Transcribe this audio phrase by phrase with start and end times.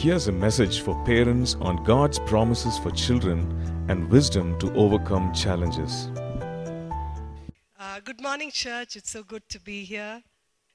[0.00, 6.08] Here's a message for parents on God's promises for children and wisdom to overcome challenges.
[7.78, 8.96] Uh, good morning, church.
[8.96, 10.22] It's so good to be here.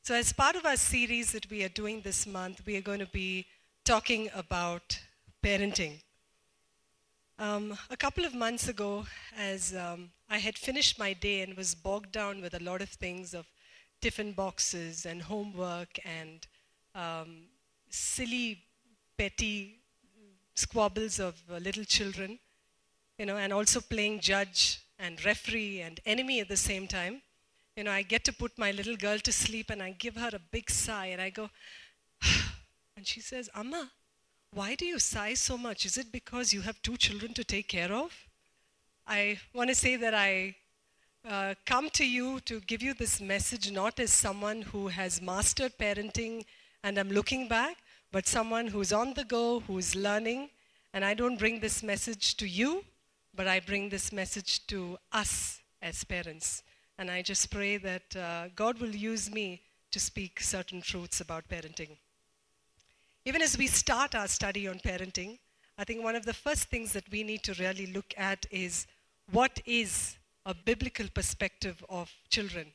[0.04, 3.00] So, as part of our series that we are doing this month, we are going
[3.00, 3.48] to be
[3.84, 5.00] talking about
[5.44, 6.04] parenting.
[7.40, 11.74] Um, a couple of months ago, as um, I had finished my day and was
[11.74, 13.48] bogged down with a lot of things of
[14.02, 16.46] tiffin boxes and homework and
[16.94, 17.48] um,
[17.90, 18.65] silly,
[19.18, 19.80] petty
[20.54, 22.40] squabbles of uh, little children,
[23.18, 27.22] you know, and also playing judge and referee and enemy at the same time.
[27.76, 30.30] You know, I get to put my little girl to sleep and I give her
[30.34, 31.50] a big sigh and I go,
[32.96, 33.92] and she says, Amma,
[34.54, 35.86] why do you sigh so much?
[35.86, 38.14] Is it because you have two children to take care of?
[39.06, 40.56] I want to say that I
[41.28, 45.78] uh, come to you to give you this message not as someone who has mastered
[45.78, 46.46] parenting
[46.84, 47.78] and I'm looking back,
[48.16, 50.50] but someone who's on the go, who's learning.
[50.94, 52.86] And I don't bring this message to you,
[53.36, 56.64] but I bring this message to us as parents.
[56.98, 59.60] And I just pray that uh, God will use me
[59.92, 61.98] to speak certain truths about parenting.
[63.26, 65.38] Even as we start our study on parenting,
[65.78, 68.88] I think one of the first things that we need to really look at is
[69.34, 72.68] what is a biblical perspective of children.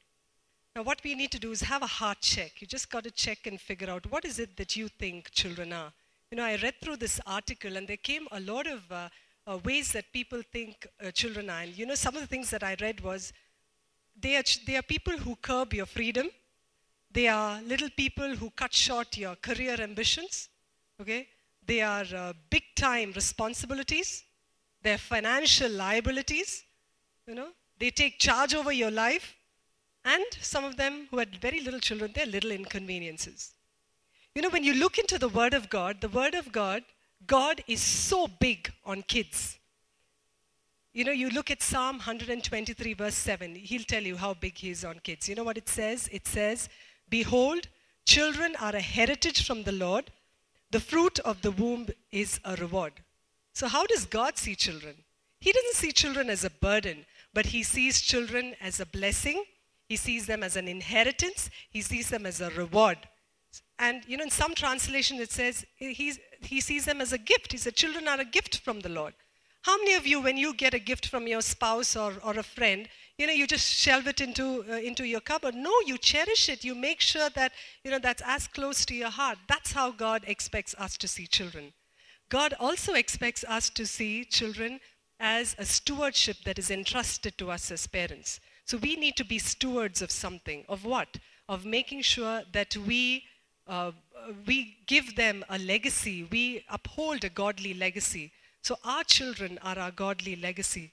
[0.76, 2.60] Now, what we need to do is have a heart check.
[2.60, 5.72] You just got to check and figure out what is it that you think children
[5.72, 5.92] are.
[6.30, 9.08] You know, I read through this article and there came a lot of uh,
[9.48, 11.62] uh, ways that people think uh, children are.
[11.62, 13.32] And you know, some of the things that I read was
[14.20, 16.30] they are, ch- they are people who curb your freedom.
[17.10, 20.48] They are little people who cut short your career ambitions.
[21.00, 21.26] Okay?
[21.66, 24.22] They are uh, big time responsibilities.
[24.82, 26.62] They're financial liabilities.
[27.26, 29.34] You know, they take charge over your life.
[30.04, 33.52] And some of them who had very little children, they're little inconveniences.
[34.34, 36.82] You know, when you look into the Word of God, the Word of God,
[37.26, 39.58] God is so big on kids.
[40.92, 44.70] You know, you look at Psalm 123, verse 7, he'll tell you how big he
[44.70, 45.28] is on kids.
[45.28, 46.08] You know what it says?
[46.10, 46.68] It says,
[47.08, 47.68] Behold,
[48.04, 50.10] children are a heritage from the Lord,
[50.70, 52.92] the fruit of the womb is a reward.
[53.52, 54.94] So, how does God see children?
[55.40, 59.44] He doesn't see children as a burden, but he sees children as a blessing.
[59.90, 61.50] He sees them as an inheritance.
[61.68, 62.96] He sees them as a reward.
[63.76, 67.50] And, you know, in some translation it says he's, he sees them as a gift.
[67.50, 69.14] He said, Children are a gift from the Lord.
[69.62, 72.44] How many of you, when you get a gift from your spouse or, or a
[72.44, 75.56] friend, you know, you just shelve it into, uh, into your cupboard?
[75.56, 76.62] No, you cherish it.
[76.62, 77.50] You make sure that,
[77.82, 79.38] you know, that's as close to your heart.
[79.48, 81.72] That's how God expects us to see children.
[82.28, 84.78] God also expects us to see children
[85.18, 88.38] as a stewardship that is entrusted to us as parents.
[88.70, 90.64] So we need to be stewards of something.
[90.68, 91.16] Of what?
[91.48, 93.24] Of making sure that we,
[93.66, 93.90] uh,
[94.46, 98.30] we give them a legacy, we uphold a godly legacy.
[98.62, 100.92] So our children are our godly legacy.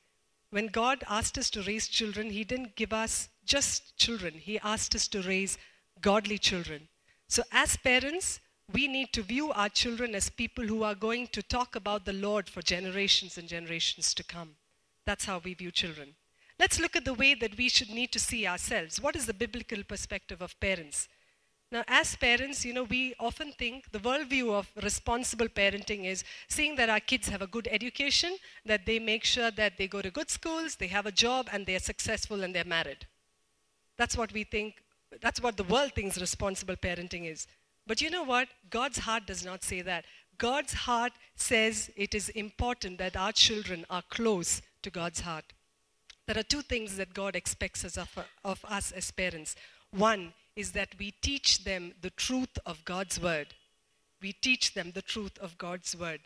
[0.49, 4.95] When God asked us to raise children, He didn't give us just children, He asked
[4.95, 5.59] us to raise
[6.01, 6.87] godly children.
[7.27, 8.39] So as parents,
[8.73, 12.13] we need to view our children as people who are going to talk about the
[12.13, 14.55] Lord for generations and generations to come.
[15.05, 16.15] That's how we view children.
[16.59, 18.99] Let's look at the way that we should need to see ourselves.
[18.99, 21.07] What is the biblical perspective of parents?
[21.71, 26.77] Now, as parents, you know, we often think the worldview of responsible parenting is seeing
[26.77, 30.09] that our kids have a good education, that they make sure that they go to
[30.09, 33.05] good schools, they have a job, and they're successful and they're married.
[33.97, 34.75] That's what we think,
[35.21, 37.47] that's what the world thinks responsible parenting is.
[37.85, 38.47] But you know what?
[38.69, 40.05] God's heart does not say that.
[40.37, 45.45] God's heart says it is important that our children are close to God's heart.
[46.27, 49.55] There are two things that God expects us of, of us as parents.
[49.91, 53.47] One is that we teach them the truth of God's word.
[54.21, 56.19] We teach them the truth of God's word.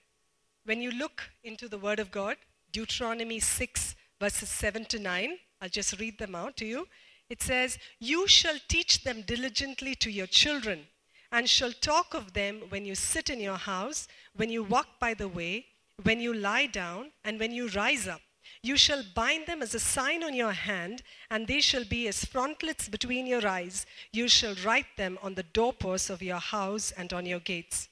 [0.65, 2.37] When you look into the word of God,
[2.71, 6.87] Deuteronomy 6, verses 7 to 9, I'll just read them out to you.
[7.29, 10.87] It says, You shall teach them diligently to your children,
[11.31, 15.13] and shall talk of them when you sit in your house, when you walk by
[15.13, 15.65] the way,
[16.01, 18.21] when you lie down, and when you rise up.
[18.63, 22.25] You shall bind them as a sign on your hand, and they shall be as
[22.25, 23.87] frontlets between your eyes.
[24.11, 27.89] You shall write them on the doorposts of your house and on your gates.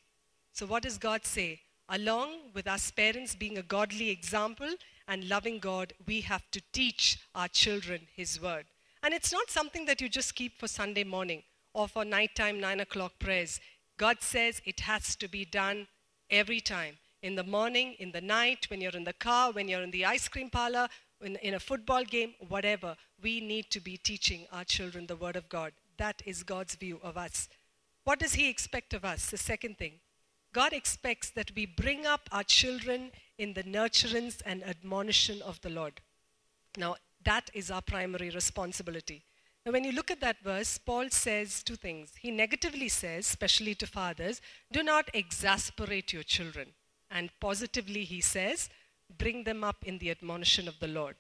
[0.54, 1.62] So, what does God say?
[1.89, 4.69] Along with us parents being a godly example
[5.07, 8.66] and loving God, we have to teach our children His word.
[9.01, 11.42] And it's not something that you just keep for Sunday morning
[11.74, 13.60] or for nighttime, nine o'clock prayers.
[13.98, 15.88] God says it has to be done
[16.30, 19.81] every time in the morning, in the night, when you're in the car, when you're
[19.81, 20.88] in the ice cream parlor,
[21.21, 22.95] in, in, a football game, whatever.
[23.21, 25.74] We need to be teaching our children the Word of God.
[25.98, 27.50] That is God's view of us.
[28.06, 29.30] What does He expect of us?
[29.30, 30.00] The second thing.
[30.54, 35.69] God expects that we bring up our children in the nurturance and admonition of the
[35.69, 36.01] Lord.
[36.77, 36.95] Now,
[37.25, 39.24] that is our primary responsibility.
[39.66, 42.13] Now, when you look at that verse, Paul says two things.
[42.19, 46.69] He negatively says, especially to fathers, do not exasperate your children.
[47.12, 48.70] And positively, he says,
[49.18, 51.16] bring them up in the admonition of the Lord.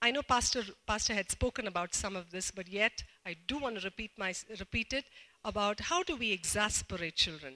[0.00, 3.78] I know Pastor, Pastor had spoken about some of this, but yet I do want
[3.78, 5.04] to repeat, my, repeat it
[5.44, 7.54] about how do we exasperate children.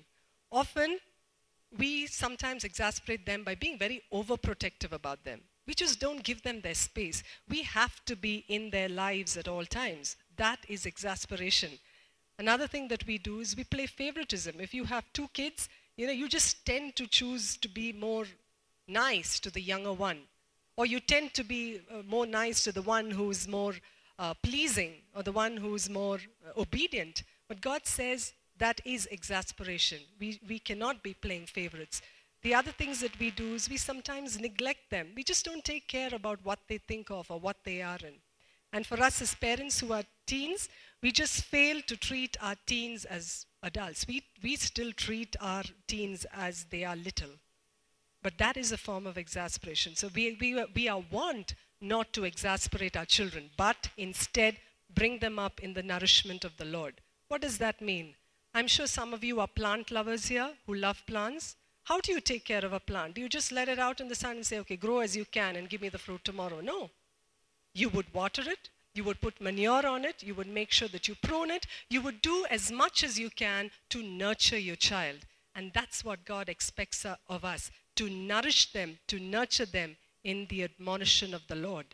[0.51, 0.99] Often,
[1.77, 5.41] we sometimes exasperate them by being very overprotective about them.
[5.67, 7.23] We just don't give them their space.
[7.49, 10.17] We have to be in their lives at all times.
[10.37, 11.73] That is exasperation.
[12.39, 14.61] Another thing that we do is we play favoritism.
[14.61, 18.25] If you have two kids, you know, you just tend to choose to be more
[18.87, 20.21] nice to the younger one.
[20.77, 23.75] Or you tend to be uh, more nice to the one who's more
[24.17, 27.25] uh, pleasing or the one who's more uh, obedient.
[27.49, 29.99] But God says that is exasperation.
[30.21, 32.01] We, we cannot be playing favorites.
[32.43, 35.09] The other things that we do is we sometimes neglect them.
[35.17, 38.15] We just don't take care about what they think of or what they are in.
[38.73, 40.69] And for us as parents who are teens,
[41.03, 44.07] we just fail to treat our teens as adults.
[44.07, 47.31] We, we still treat our teens as they are little.
[48.23, 49.95] But that is a form of exasperation.
[49.95, 54.57] So we, we, we are want not to exasperate our children, but instead
[54.93, 56.95] bring them up in the nourishment of the Lord.
[57.29, 58.15] What does that mean?
[58.55, 61.57] I'm sure some of you are plant lovers here who love plants.
[61.85, 63.15] How do you take care of a plant?
[63.15, 65.25] Do you just let it out in the sun and say, okay, grow as you
[65.25, 66.61] can and give me the fruit tomorrow?
[66.61, 66.91] No.
[67.75, 71.07] You would water it, you would put manure on it, you would make sure that
[71.07, 75.21] you prune it, you would do as much as you can to nurture your child.
[75.55, 77.07] And that's what God expects
[77.37, 81.87] of us to nourish them, to nurture them in the admonition of the Lord.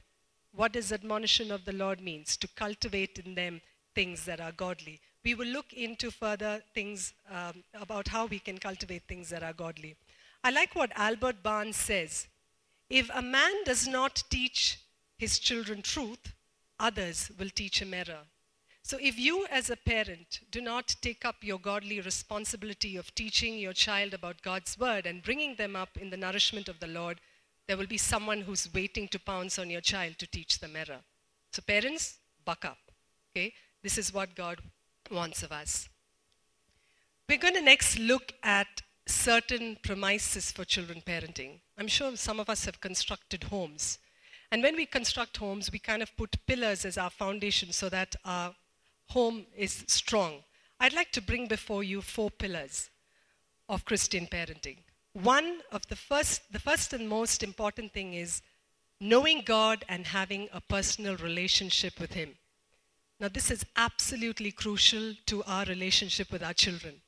[0.55, 2.37] What does admonition of the Lord means?
[2.39, 3.61] To cultivate in them
[3.95, 5.01] things that are godly.
[5.25, 9.53] We will look into further things um, about how we can cultivate things that are
[9.55, 9.97] godly.
[10.43, 12.29] I like what Albert Barnes says.
[12.91, 14.79] If a man does not teach
[15.17, 16.34] his children truth,
[16.79, 18.25] others will teach him error.
[18.83, 23.59] So, if you as a parent do not take up your godly responsibility of teaching
[23.59, 27.21] your child about God's word and bringing them up in the nourishment of the Lord,
[27.67, 31.01] there will be someone who's waiting to pounce on your child to teach them error.
[31.51, 32.79] So, parents, buck up.
[33.31, 33.55] Okay?
[33.83, 34.59] This is what God
[35.11, 35.89] wants of us.
[37.29, 41.61] We're going to next look at certain premises for children parenting.
[41.79, 43.99] I'm sure some of us have constructed homes.
[44.55, 48.15] And when we construct homes, we kind of put pillars as our foundation so that
[48.25, 48.55] our
[49.09, 50.45] home is strong.
[50.79, 52.89] I'd like to bring before you four pillars
[53.69, 54.77] of Christian parenting.
[55.13, 58.43] One of the first, the first and most important thing is
[59.01, 62.37] knowing God and having a personal relationship with Him.
[63.19, 67.03] Now, this is absolutely crucial to our relationship with our children.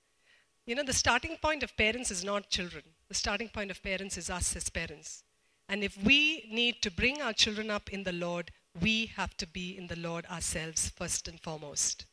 [0.65, 4.19] You know, the starting point of parents is not children, the starting point of parents
[4.19, 5.23] is us as parents.
[5.69, 9.47] And if we need to bring our children up in the Lord, we have to
[9.47, 12.07] be in the Lord ourselves first and foremost.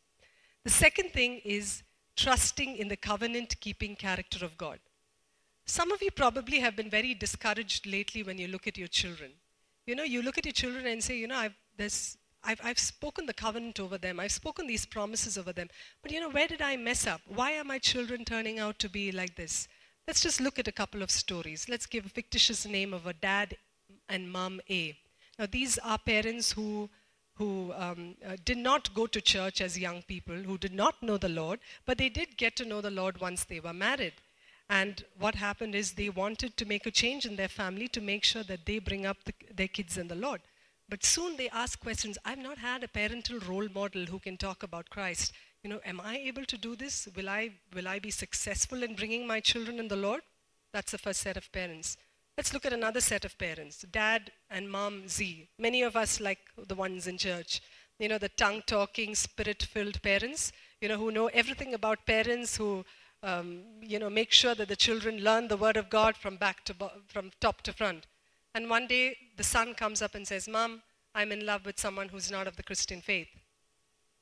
[0.63, 1.83] The second thing is
[2.15, 4.79] trusting in the covenant keeping character of God.
[5.65, 9.31] Some of you probably have been very discouraged lately when you look at your children.
[9.85, 12.79] You know, you look at your children and say, you know, I've, this, I've, I've
[12.79, 15.69] spoken the covenant over them, I've spoken these promises over them,
[16.01, 17.21] but you know, where did I mess up?
[17.27, 19.67] Why are my children turning out to be like this?
[20.07, 21.67] Let's just look at a couple of stories.
[21.69, 23.55] Let's give a fictitious name of a dad
[24.09, 24.97] and mom A.
[25.39, 26.89] Now, these are parents who,
[27.35, 31.17] who um, uh, did not go to church as young people, who did not know
[31.17, 34.13] the Lord, but they did get to know the Lord once they were married.
[34.69, 38.25] And what happened is they wanted to make a change in their family to make
[38.25, 40.41] sure that they bring up the, their kids in the Lord.
[40.89, 42.17] But soon they ask questions.
[42.25, 45.31] I've not had a parental role model who can talk about Christ.
[45.63, 47.07] You know, am I able to do this?
[47.15, 50.21] Will I, will I be successful in bringing my children in the Lord?
[50.73, 51.95] That's the first set of parents.
[52.37, 55.47] Let's look at another set of parents dad and mom Z.
[55.59, 57.61] Many of us, like the ones in church,
[57.99, 60.51] you know, the tongue talking, spirit filled parents,
[60.81, 62.83] you know, who know everything about parents, who,
[63.21, 66.65] um, you know, make sure that the children learn the word of God from back
[66.65, 66.75] to
[67.07, 68.07] from top to front.
[68.55, 70.81] And one day the son comes up and says, Mom,
[71.15, 73.29] I'm in love with someone who's not of the Christian faith.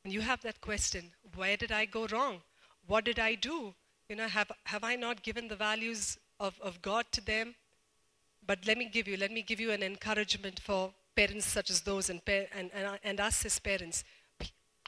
[0.04, 2.42] And you have that question where did I go wrong?
[2.88, 3.74] What did I do?
[4.10, 7.56] You know, have, have I not given the values of, of God to them?
[8.46, 11.82] But let me give you, let me give you an encouragement for parents such as
[11.82, 14.04] those and, and, and, and us as parents.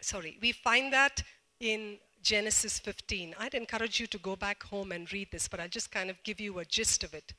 [0.01, 1.23] Sorry, we find that
[1.59, 3.35] in Genesis 15.
[3.39, 6.21] I'd encourage you to go back home and read this, but I'll just kind of
[6.23, 7.33] give you a gist of it.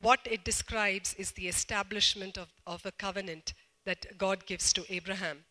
[0.00, 3.54] What it describes is the establishment of, of a covenant
[3.84, 5.44] that God gives to Abraham.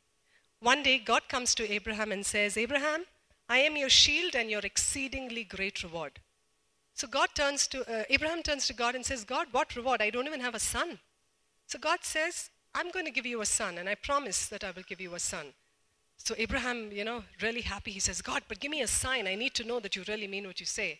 [0.59, 3.05] One day, God comes to Abraham and says, Abraham,
[3.49, 6.19] I am your shield and your exceedingly great reward.
[6.93, 10.01] So God turns to, uh, Abraham turns to God and says, God, what reward?
[10.01, 10.99] I don't even have a son.
[11.67, 14.71] So God says, I'm going to give you a son, and I promise that I
[14.71, 15.47] will give you a son.
[16.17, 17.91] So Abraham, you know, really happy.
[17.91, 19.27] He says, God, but give me a sign.
[19.27, 20.99] I need to know that you really mean what you say.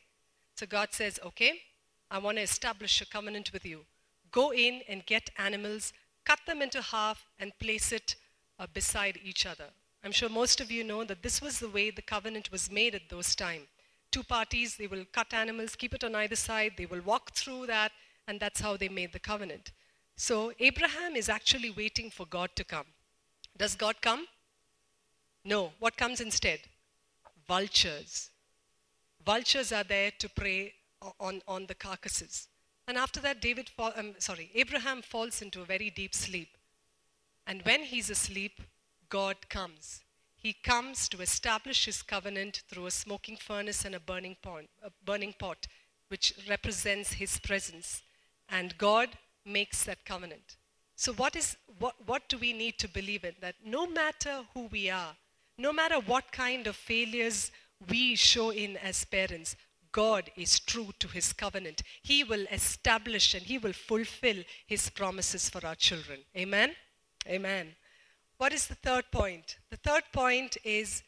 [0.56, 1.60] So God says, Okay,
[2.10, 3.86] I want to establish a covenant with you.
[4.32, 5.94] Go in and get animals,
[6.26, 8.16] cut them into half, and place it
[8.60, 9.66] uh, beside each other.
[10.04, 12.96] I'm sure most of you know that this was the way the covenant was made
[12.96, 13.64] at those time.
[14.12, 17.68] Two parties, they will cut animals, keep it on either side, they will walk through
[17.68, 17.92] that,
[18.28, 19.72] and that's how they made the covenant.
[20.16, 22.88] So Abraham is actually waiting for God to come.
[23.58, 24.28] Does God come?
[25.44, 25.72] No.
[25.80, 26.60] What comes instead?
[27.48, 28.30] Vultures.
[29.26, 30.74] Vultures are there to prey
[31.20, 32.48] on, on the carcasses.
[32.88, 36.50] And after that, David, fall, um, sorry, Abraham falls into a very deep sleep.
[37.48, 38.62] And when he's asleep,
[39.10, 40.02] God comes.
[40.36, 44.92] He comes to establish his covenant through a smoking furnace and a burning pot, a
[45.06, 45.66] burning pot,
[46.10, 48.04] which represents his presence.
[48.50, 49.10] And God
[49.46, 50.58] makes that covenant.
[50.96, 53.34] So, what, is, what, what do we need to believe in?
[53.40, 55.16] That no matter who we are,
[55.58, 57.52] no matter what kind of failures
[57.90, 59.56] we show in as parents,
[59.92, 61.82] God is true to his covenant.
[62.04, 66.20] He will establish and he will fulfill his promises for our children.
[66.36, 66.76] Amen?
[67.26, 67.76] Amen.
[68.38, 69.58] What is the third point?
[69.70, 71.04] The third point is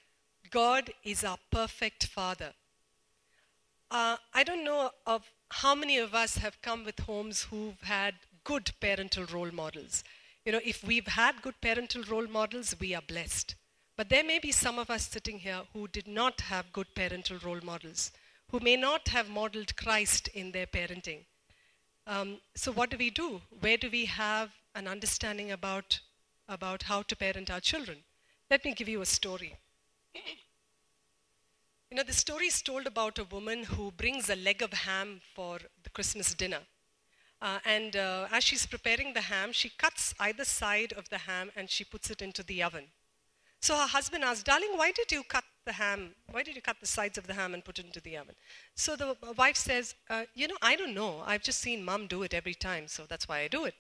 [0.50, 2.54] God is our perfect Father.
[3.92, 8.16] Uh, I don't know of how many of us have come with homes who've had
[8.44, 10.04] good parental role models.
[10.46, 13.56] You know, if we've had good parental role models, we are blessed.
[13.96, 17.38] But there may be some of us sitting here who did not have good parental
[17.44, 18.12] role models,
[18.50, 21.26] who may not have modeled Christ in their parenting.
[22.08, 23.42] Um, so, what do we do?
[23.60, 26.00] Where do we have an understanding about,
[26.48, 27.98] about how to parent our children?
[28.50, 29.58] Let me give you a story.
[31.92, 35.22] You know, the story is told about a woman who brings a leg of ham
[35.34, 36.62] for the Christmas dinner.
[37.42, 41.52] Uh, and uh, as she's preparing the ham, she cuts either side of the ham
[41.56, 42.86] and she puts it into the oven.
[43.62, 46.16] So her husband asks, Darling, why did you cut the ham?
[46.32, 48.36] Why did you cut the sides of the ham and put it into the oven?
[48.76, 51.24] So the wife says, uh, You know, I don't know.
[51.26, 53.74] I've just seen mom do it every time, so that's why I do it.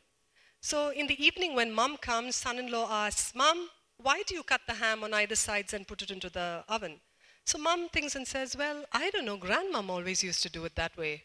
[0.62, 4.44] So in the evening, when mom comes, son in law asks, Mom, why do you
[4.44, 7.00] cut the ham on either sides and put it into the oven?
[7.46, 9.38] So mom thinks and says, Well, I don't know.
[9.38, 11.24] Grandmom always used to do it that way.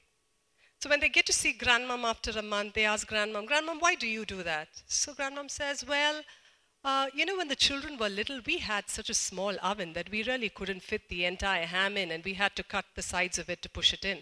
[0.81, 3.95] So when they get to see grandmom after a month, they ask grandmom, Grandmom, why
[3.95, 4.69] do you do that?
[4.87, 6.23] So grandmom says, Well,
[6.85, 10.11] uh, you know, when the children were little, we had such a small oven that
[10.11, 13.39] we really couldn't fit the entire ham in, and we had to cut the sides
[13.39, 14.19] of it to push it in.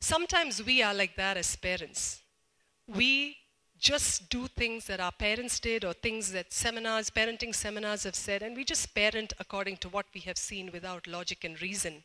[0.00, 2.22] Sometimes we are like that as parents.
[2.86, 3.36] We
[3.78, 8.42] just do things that our parents did or things that seminars, parenting seminars have said,
[8.42, 12.02] and we just parent according to what we have seen without logic and reason.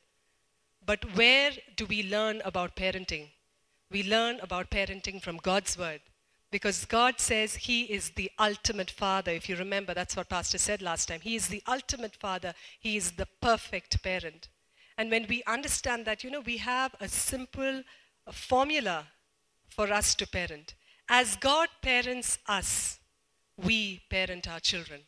[0.85, 3.29] But where do we learn about parenting?
[3.91, 6.01] We learn about parenting from God's Word.
[6.51, 9.31] Because God says He is the ultimate Father.
[9.31, 11.21] If you remember, that's what Pastor said last time.
[11.21, 14.49] He is the ultimate Father, He is the perfect parent.
[14.97, 17.83] And when we understand that, you know, we have a simple
[18.31, 19.07] formula
[19.69, 20.73] for us to parent.
[21.09, 22.99] As God parents us,
[23.57, 25.01] we parent our children.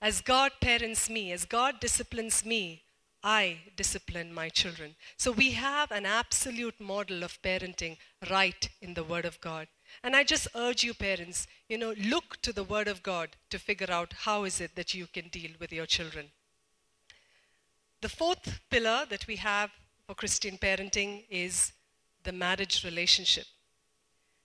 [0.00, 2.82] As God parents me, as God disciplines me,
[3.24, 4.94] I discipline my children.
[5.16, 7.96] So we have an absolute model of parenting
[8.30, 9.68] right in the Word of God.
[10.02, 13.58] And I just urge you, parents, you know, look to the Word of God to
[13.58, 16.30] figure out how is it that you can deal with your children.
[18.00, 19.70] The fourth pillar that we have
[20.06, 21.72] for Christian parenting is
[22.24, 23.46] the marriage relationship.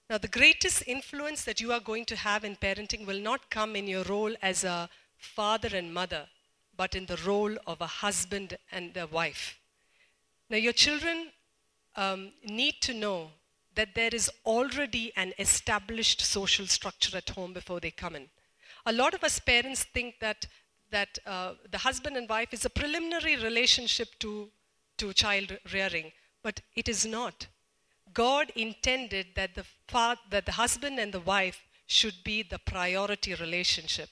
[0.09, 3.75] Now, the greatest influence that you are going to have in parenting will not come
[3.75, 6.27] in your role as a father and mother,
[6.77, 9.59] but in the role of a husband and a wife.
[10.49, 11.27] Now, your children
[11.97, 13.31] um, need to know
[13.75, 18.29] that there is already an established social structure at home before they come in.
[18.85, 20.45] A lot of us parents think that,
[20.89, 24.49] that uh, the husband and wife is a preliminary relationship to,
[24.97, 27.47] to child rearing, but it is not.
[28.17, 33.35] God intended that the, fa- that the husband and the wife should be the priority
[33.35, 34.09] relationship.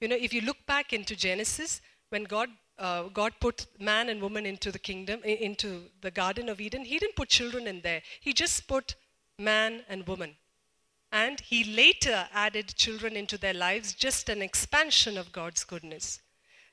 [0.00, 4.20] You know, if you look back into Genesis, when God uh, God put man and
[4.20, 8.02] woman into the kingdom, into the Garden of Eden, He didn't put children in there.
[8.20, 8.94] He just put
[9.38, 10.36] man and woman.
[11.10, 16.20] And he later added children into their lives, just an expansion of God's goodness.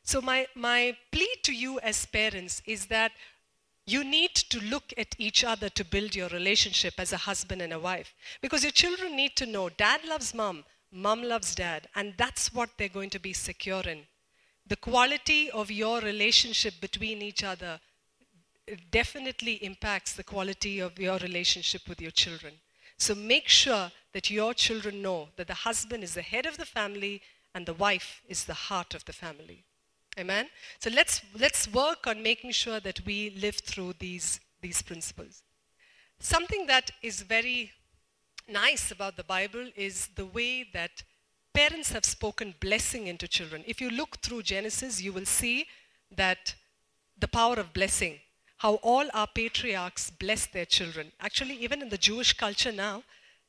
[0.03, 3.13] So, my, my plea to you as parents is that
[3.85, 7.73] you need to look at each other to build your relationship as a husband and
[7.73, 8.13] a wife.
[8.41, 12.69] Because your children need to know dad loves mom, mom loves dad, and that's what
[12.77, 14.03] they're going to be secure in.
[14.65, 17.79] The quality of your relationship between each other
[18.91, 22.53] definitely impacts the quality of your relationship with your children.
[22.97, 26.65] So make sure that your children know that the husband is the head of the
[26.65, 27.21] family
[27.53, 29.65] and the wife is the heart of the family.
[30.17, 30.47] Amen.
[30.79, 35.41] So let's let's work on making sure that we live through these these principles.
[36.19, 37.71] Something that is very
[38.47, 41.03] nice about the Bible is the way that
[41.53, 43.63] parents have spoken blessing into children.
[43.67, 45.65] If you look through Genesis, you will see
[46.15, 46.55] that
[47.17, 48.19] the power of blessing,
[48.57, 51.11] how all our patriarchs bless their children.
[51.19, 53.03] Actually, even in the Jewish culture now,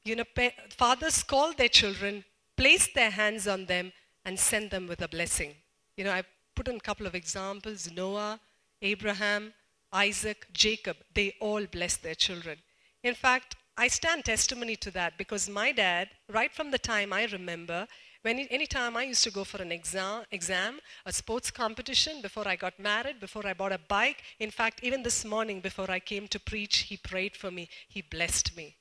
[0.05, 2.25] you know, pa- fathers call their children,
[2.57, 3.93] place their hands on them,
[4.25, 5.55] and send them with a blessing.
[5.97, 8.41] You know, I put in a couple of examples Noah,
[8.83, 9.53] Abraham,
[9.93, 12.59] Isaac, Jacob, they all blessed their children.
[13.03, 17.25] In fact, I stand testimony to that because my dad, right from the time I
[17.27, 17.87] remember,
[18.23, 22.49] when any time I used to go for an exam, exam, a sports competition, before
[22.49, 25.99] I got married, before I bought a bike, in fact, even this morning before I
[26.01, 27.69] came to preach, he prayed for me.
[27.87, 28.77] He blessed me.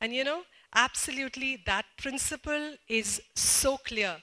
[0.00, 0.42] And you know,
[0.74, 4.18] absolutely, that principle is so clear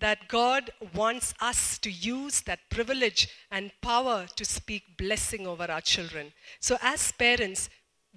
[0.00, 5.80] that God wants us to use that privilege and power to speak blessing over our
[5.80, 6.32] children.
[6.60, 7.68] So, as parents,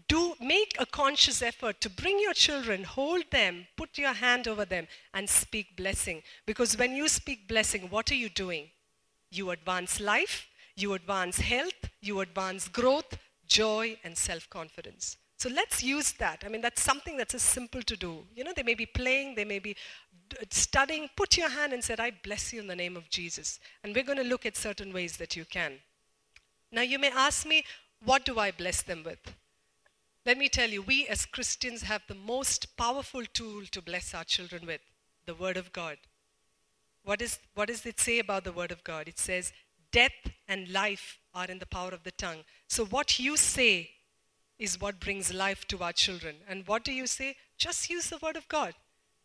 [0.07, 4.65] do make a conscious effort to bring your children, hold them, put your hand over
[4.65, 6.23] them, and speak blessing.
[6.45, 8.69] Because when you speak blessing, what are you doing?
[9.31, 13.17] You advance life, you advance health, you advance growth,
[13.47, 15.17] joy, and self confidence.
[15.39, 16.43] So let's use that.
[16.45, 18.25] I mean, that's something that's as simple to do.
[18.35, 19.77] You know, they may be playing, they may be
[20.49, 21.09] studying.
[21.15, 23.61] Put your hand and say, I bless you in the name of Jesus.
[23.81, 25.75] And we're going to look at certain ways that you can.
[26.73, 27.63] Now, you may ask me,
[28.03, 29.33] what do I bless them with?
[30.25, 34.25] Let me tell you, we as Christians have the most powerful tool to bless our
[34.25, 34.81] children with
[35.25, 35.97] the Word of God.
[37.05, 39.07] What, is, what does it say about the Word of God?
[39.07, 39.53] It says,
[39.93, 40.11] Death
[40.49, 42.43] and life are in the power of the tongue.
[42.67, 43.91] So, what you say
[44.59, 46.35] is what brings life to our children.
[46.47, 47.35] And what do you say?
[47.57, 48.73] Just use the Word of God.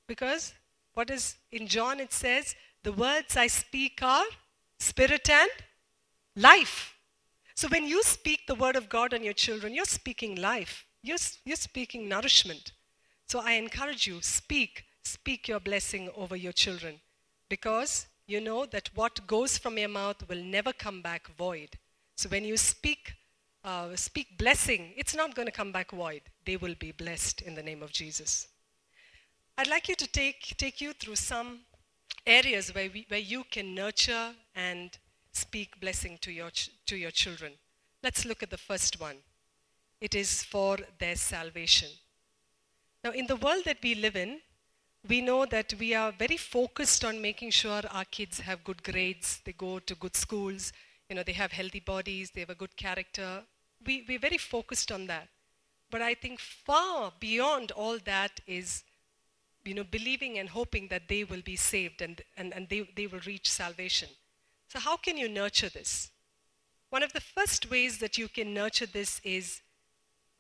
[0.06, 0.54] Because
[0.94, 4.24] what is in John it says, The words I speak are
[4.78, 5.50] spirit and
[6.36, 6.94] life.
[7.54, 10.84] So when you speak the word of God on your children, you're speaking life.
[11.02, 12.72] You're, you're speaking nourishment.
[13.28, 17.00] So I encourage you, speak, speak your blessing over your children.
[17.48, 21.70] Because you know that what goes from your mouth will never come back void.
[22.16, 23.14] So when you speak,
[23.64, 26.22] uh, speak blessing, it's not going to come back void.
[26.44, 28.48] They will be blessed in the name of Jesus.
[29.56, 31.60] I'd like you to take, take you through some
[32.26, 34.96] areas where, we, where you can nurture and
[35.32, 36.50] speak blessing to your,
[36.86, 37.52] to your children.
[38.02, 39.16] Let's look at the first one.
[40.00, 41.88] It is for their salvation.
[43.02, 44.40] Now, in the world that we live in,
[45.08, 49.40] we know that we are very focused on making sure our kids have good grades,
[49.44, 50.72] they go to good schools,
[51.08, 53.42] you know, they have healthy bodies, they have a good character.
[53.86, 55.28] We, we're very focused on that.
[55.90, 58.82] But I think far beyond all that is,
[59.64, 63.06] you know, believing and hoping that they will be saved and, and, and they, they
[63.06, 64.08] will reach salvation.
[64.68, 66.10] So, how can you nurture this?
[66.90, 69.60] One of the first ways that you can nurture this is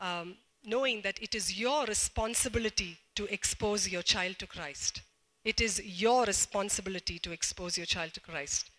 [0.00, 5.02] um, knowing that it is your responsibility to expose your child to Christ.
[5.44, 8.70] It is your responsibility to expose your child to Christ.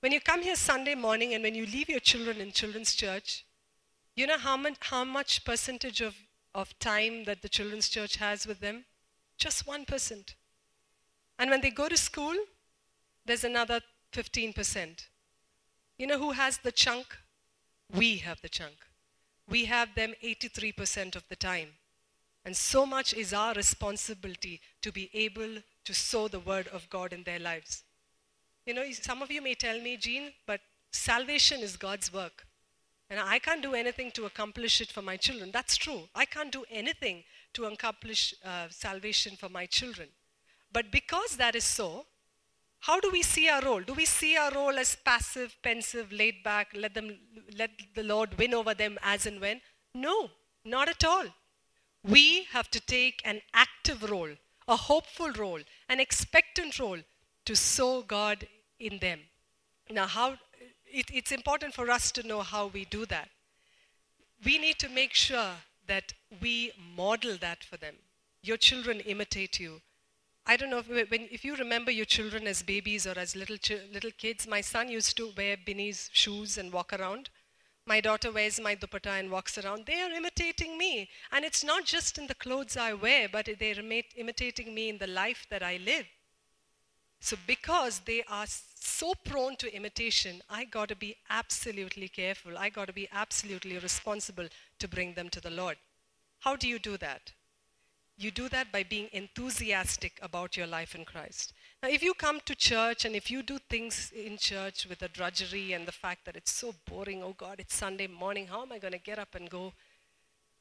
[0.00, 3.44] When you come here Sunday morning and when you leave your children in children's church,
[4.20, 6.16] you know how much, how much percentage of,
[6.52, 8.84] of time that the children's church has with them?
[9.36, 10.34] Just 1%.
[11.38, 12.34] And when they go to school,
[13.24, 13.80] there's another
[14.12, 15.06] 15%.
[15.98, 17.16] You know who has the chunk?
[17.94, 18.74] We have the chunk.
[19.48, 21.68] We have them 83% of the time.
[22.44, 27.12] And so much is our responsibility to be able to sow the word of God
[27.12, 27.84] in their lives.
[28.66, 32.47] You know, some of you may tell me, Jean, but salvation is God's work.
[33.10, 35.50] And I can't do anything to accomplish it for my children.
[35.50, 36.08] That's true.
[36.14, 40.08] I can't do anything to accomplish uh, salvation for my children.
[40.72, 42.04] But because that is so,
[42.80, 43.80] how do we see our role?
[43.80, 47.18] Do we see our role as passive, pensive, laid back, let them
[47.56, 49.60] let the Lord win over them as and when?
[49.94, 50.30] No,
[50.64, 51.26] not at all.
[52.04, 54.30] We have to take an active role,
[54.68, 56.98] a hopeful role, an expectant role
[57.46, 58.46] to sow God
[58.78, 59.20] in them.
[59.90, 60.36] Now, how
[60.92, 63.28] it, it's important for us to know how we do that.
[64.44, 65.52] We need to make sure
[65.86, 67.94] that we model that for them.
[68.42, 69.80] Your children imitate you.
[70.46, 73.58] I don't know if, when, if you remember your children as babies or as little,
[73.92, 74.46] little kids.
[74.46, 77.30] My son used to wear Binny's shoes and walk around.
[77.84, 79.86] My daughter wears my dupatta and walks around.
[79.86, 81.08] They are imitating me.
[81.32, 83.80] And it's not just in the clothes I wear, but they're
[84.16, 86.06] imitating me in the life that I live.
[87.20, 92.56] So, because they are so prone to imitation, I got to be absolutely careful.
[92.56, 95.76] I got to be absolutely responsible to bring them to the Lord.
[96.40, 97.32] How do you do that?
[98.16, 101.52] You do that by being enthusiastic about your life in Christ.
[101.82, 105.08] Now, if you come to church and if you do things in church with the
[105.08, 108.72] drudgery and the fact that it's so boring, oh God, it's Sunday morning, how am
[108.72, 109.72] I going to get up and go?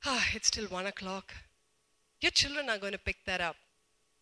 [0.06, 1.34] Ah, it's still one o'clock.
[2.22, 3.56] Your children are going to pick that up.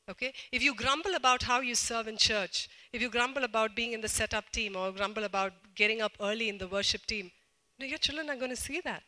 [0.09, 0.33] Okay?
[0.51, 4.01] If you grumble about how you serve in church, if you grumble about being in
[4.01, 7.31] the setup team or grumble about getting up early in the worship team,
[7.79, 9.03] your children are going to see that.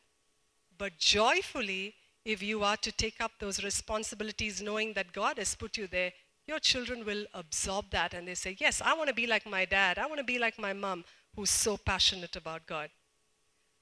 [0.77, 5.77] But joyfully, if you are to take up those responsibilities knowing that God has put
[5.77, 6.11] you there,
[6.47, 9.65] your children will absorb that and they say, Yes, I want to be like my
[9.65, 9.97] dad.
[9.97, 11.03] I want to be like my mom
[11.35, 12.89] who's so passionate about God.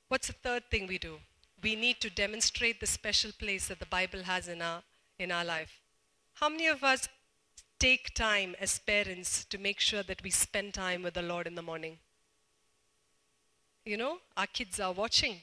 [0.09, 1.17] What's the third thing we do?
[1.63, 4.83] We need to demonstrate the special place that the Bible has in our,
[5.17, 5.81] in our life.
[6.35, 7.07] How many of us
[7.79, 11.55] take time as parents to make sure that we spend time with the Lord in
[11.55, 11.97] the morning?
[13.85, 15.37] You know, our kids are watching.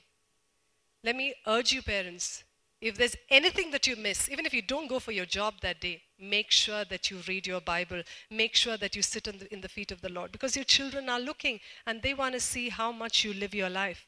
[1.03, 2.45] Let me urge you, parents,
[2.81, 5.81] if there's anything that you miss, even if you don't go for your job that
[5.81, 8.03] day, make sure that you read your Bible.
[8.31, 10.65] Make sure that you sit in the, in the feet of the Lord because your
[10.65, 14.07] children are looking and they want to see how much you live your life.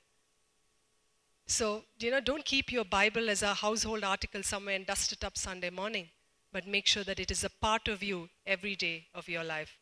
[1.46, 5.24] So, you know, don't keep your Bible as a household article somewhere and dust it
[5.24, 6.08] up Sunday morning
[6.54, 9.76] but make sure that it is a part of you every day of your life.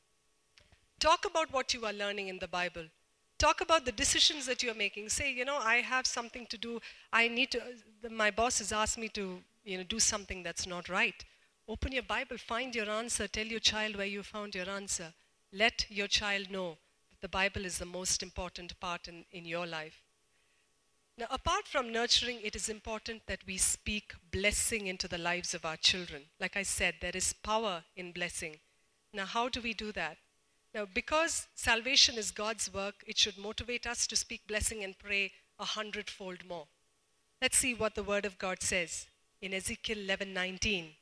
[0.98, 2.86] Talk about what you are learning in the Bible.
[3.38, 5.10] Talk about the decisions that you're making.
[5.10, 6.80] Say, you know, I have something to do.
[7.12, 7.60] I need to,
[8.10, 11.24] my boss has asked me to, you know, do something that's not right.
[11.68, 15.12] Open your Bible, find your answer, tell your child where you found your answer.
[15.52, 16.78] Let your child know
[17.10, 20.00] that the Bible is the most important part in, in your life.
[21.18, 25.64] Now, apart from nurturing, it is important that we speak blessing into the lives of
[25.64, 26.22] our children.
[26.40, 28.60] Like I said, there is power in blessing.
[29.12, 30.16] Now, how do we do that?
[30.74, 35.32] Now, because salvation is God's work, it should motivate us to speak blessing and pray
[35.58, 36.66] a hundredfold more.
[37.42, 39.06] Let's see what the Word of God says
[39.42, 40.94] in Ezekiel 11:19.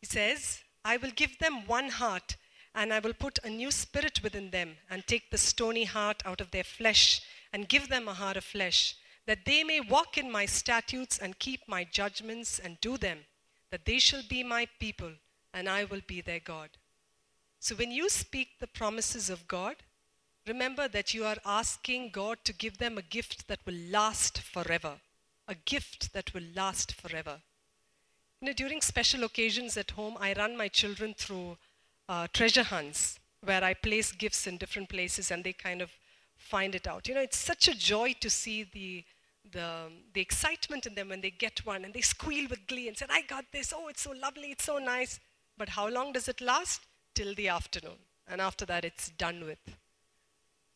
[0.00, 2.36] He says, "I will give them one heart,
[2.74, 6.42] and I will put a new spirit within them, and take the stony heart out
[6.42, 10.30] of their flesh." And give them a heart of flesh, that they may walk in
[10.30, 13.18] my statutes and keep my judgments and do them,
[13.70, 15.12] that they shall be my people,
[15.52, 16.70] and I will be their God.
[17.60, 19.76] So when you speak the promises of God,
[20.46, 24.94] remember that you are asking God to give them a gift that will last forever.
[25.46, 27.40] A gift that will last forever.
[28.40, 31.56] You know, during special occasions at home, I run my children through
[32.08, 35.90] uh, treasure hunts where I place gifts in different places and they kind of
[36.38, 37.08] find it out.
[37.08, 39.04] You know, it's such a joy to see the,
[39.50, 42.96] the, the excitement in them when they get one and they squeal with glee and
[42.96, 43.74] say, I got this.
[43.76, 44.52] Oh, it's so lovely.
[44.52, 45.20] It's so nice.
[45.56, 46.80] But how long does it last?
[47.14, 47.98] Till the afternoon.
[48.28, 49.58] And after that, it's done with.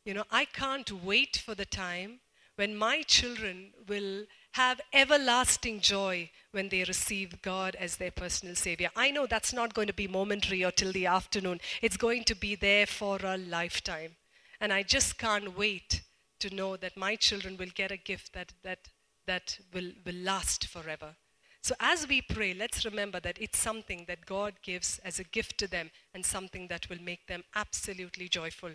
[0.05, 2.19] You know, I can't wait for the time
[2.57, 8.91] when my children will have everlasting joy when they receive God as their personal Savior.
[8.95, 12.35] I know that's not going to be momentary or till the afternoon, it's going to
[12.35, 14.17] be there for a lifetime.
[14.63, 16.03] And I just can't wait
[16.39, 18.79] to know that my children will get a gift that, that,
[19.27, 21.17] that will, will last forever.
[21.63, 25.59] So as we pray, let's remember that it's something that God gives as a gift
[25.59, 28.71] to them and something that will make them absolutely joyful.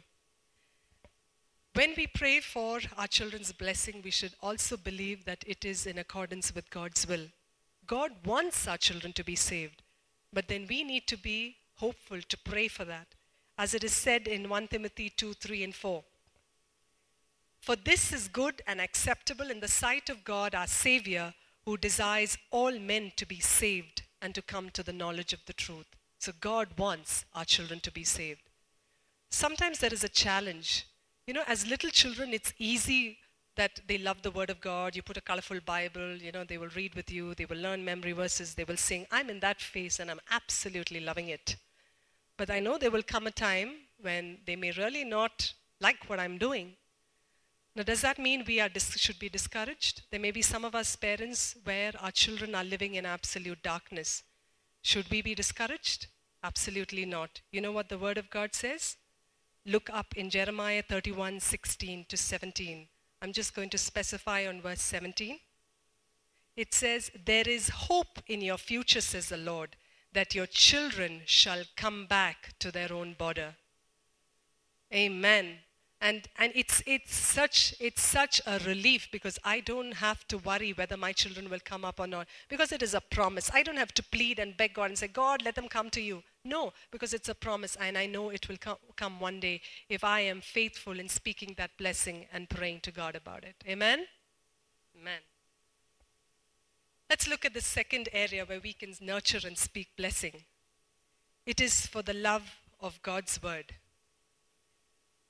[1.74, 6.00] When we pray for our children's blessing, we should also believe that it is in
[6.00, 7.28] accordance with God's will.
[7.86, 9.84] God wants our children to be saved,
[10.34, 13.08] but then we need to be hopeful to pray for that
[13.58, 16.04] as it is said in 1 Timothy 2 3 and 4.
[17.60, 21.34] For this is good and acceptable in the sight of God our Savior,
[21.66, 25.54] who desires all men to be saved and to come to the knowledge of the
[25.54, 25.88] truth.
[26.20, 28.42] So God wants our children to be saved.
[29.30, 30.88] Sometimes there is a challenge.
[31.26, 33.18] You know, as little children, it's easy
[33.58, 34.96] that they love the Word of God.
[34.96, 37.84] You put a colorful Bible, you know, they will read with you, they will learn
[37.84, 39.06] memory verses, they will sing.
[39.12, 41.58] I'm in that phase and I'm absolutely loving it.
[42.38, 46.20] But I know there will come a time when they may really not like what
[46.20, 46.74] I'm doing.
[47.76, 50.04] Now, does that mean we are dis- should be discouraged?
[50.10, 54.24] There may be some of us parents where our children are living in absolute darkness.
[54.82, 56.08] Should we be discouraged?
[56.44, 57.42] Absolutely not.
[57.52, 58.98] You know what the Word of God says?
[59.66, 62.88] Look up in Jeremiah 31 16 to 17.
[63.22, 65.38] I'm just going to specify on verse 17.
[66.56, 69.76] It says, There is hope in your future, says the Lord
[70.18, 73.54] that your children shall come back to their own border.
[74.92, 75.60] Amen.
[76.02, 80.72] And, and it's, it's, such, it's such a relief because I don't have to worry
[80.74, 83.52] whether my children will come up or not because it is a promise.
[83.54, 86.02] I don't have to plead and beg God and say, God, let them come to
[86.02, 86.24] you.
[86.44, 90.04] No, because it's a promise, and I know it will come, come one day if
[90.04, 93.56] I am faithful in speaking that blessing and praying to God about it.
[93.68, 94.08] Amen?
[95.00, 95.20] Amen.
[97.10, 100.44] Let's look at the second area where we can nurture and speak blessing.
[101.46, 103.76] It is for the love of God's word.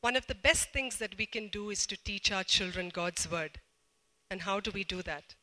[0.01, 3.29] One of the best things that we can do is to teach our children God's
[3.29, 3.59] word.
[4.31, 5.35] And how do we do that?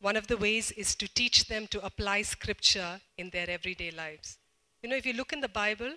[0.00, 4.38] One of the ways is to teach them to apply scripture in their everyday lives.
[4.82, 5.94] You know, if you look in the Bible,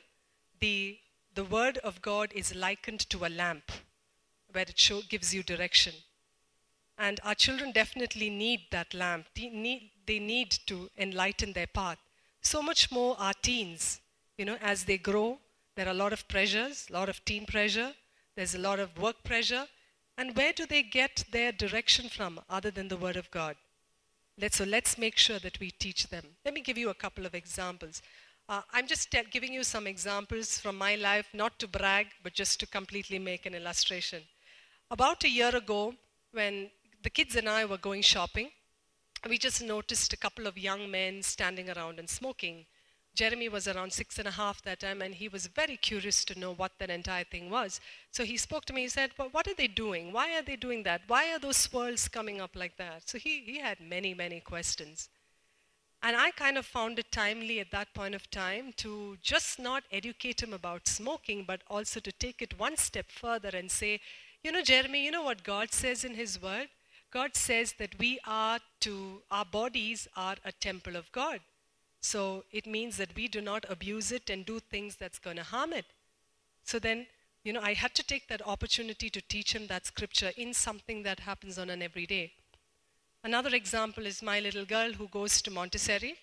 [0.59, 0.99] the,
[1.33, 3.71] the word of God is likened to a lamp
[4.51, 5.93] where it show, gives you direction.
[6.97, 9.27] And our children definitely need that lamp.
[9.35, 11.97] They need, they need to enlighten their path.
[12.41, 13.99] So much more our teens,
[14.37, 15.39] you know, as they grow,
[15.75, 17.93] there are a lot of pressures, a lot of teen pressure,
[18.35, 19.65] there's a lot of work pressure.
[20.17, 23.57] And where do they get their direction from other than the Word of God?
[24.39, 26.23] Let's, so let's make sure that we teach them.
[26.45, 28.01] Let me give you a couple of examples.
[28.47, 32.59] Uh, I'm just giving you some examples from my life, not to brag, but just
[32.59, 34.23] to completely make an illustration.
[34.91, 35.95] About a year ago,
[36.31, 36.69] when
[37.05, 38.49] the kids and I were going shopping,
[39.29, 42.65] we just noticed a couple of young men standing around and smoking.
[43.13, 46.39] Jeremy was around six and a half that time, and he was very curious to
[46.39, 47.79] know what that entire thing was.
[48.09, 48.81] So he spoke to me.
[48.81, 50.13] He said, well, What are they doing?
[50.13, 51.01] Why are they doing that?
[51.05, 53.07] Why are those swirls coming up like that?
[53.07, 55.07] So he, he had many, many questions.
[56.01, 59.83] And I kind of found it timely at that point of time to just not
[59.91, 64.01] educate him about smoking, but also to take it one step further and say,
[64.43, 66.69] You know, Jeremy, you know what God says in His Word?
[67.15, 71.39] God says that we are to, our bodies are a temple of God.
[72.01, 75.43] So it means that we do not abuse it and do things that's going to
[75.43, 75.85] harm it.
[76.65, 77.07] So then,
[77.45, 81.03] you know, I had to take that opportunity to teach him that scripture in something
[81.03, 82.33] that happens on an everyday.
[83.23, 86.15] Another example is my little girl who goes to Montessori.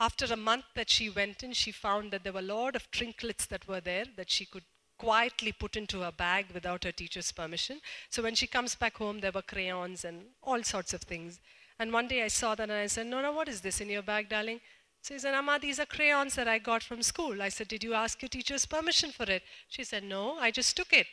[0.00, 2.90] After a month that she went in, she found that there were a lot of
[2.90, 4.64] trinkets that were there that she could
[4.98, 7.80] quietly put into her bag without her teacher's permission.
[8.10, 11.40] So when she comes back home, there were crayons and all sorts of things.
[11.78, 14.02] And one day I saw that and I said, Nora, what is this in your
[14.02, 14.60] bag, darling?
[15.02, 17.40] She said, Amma, these are crayons that I got from school.
[17.40, 19.42] I said, Did you ask your teacher's permission for it?
[19.68, 21.06] She said, No, I just took it.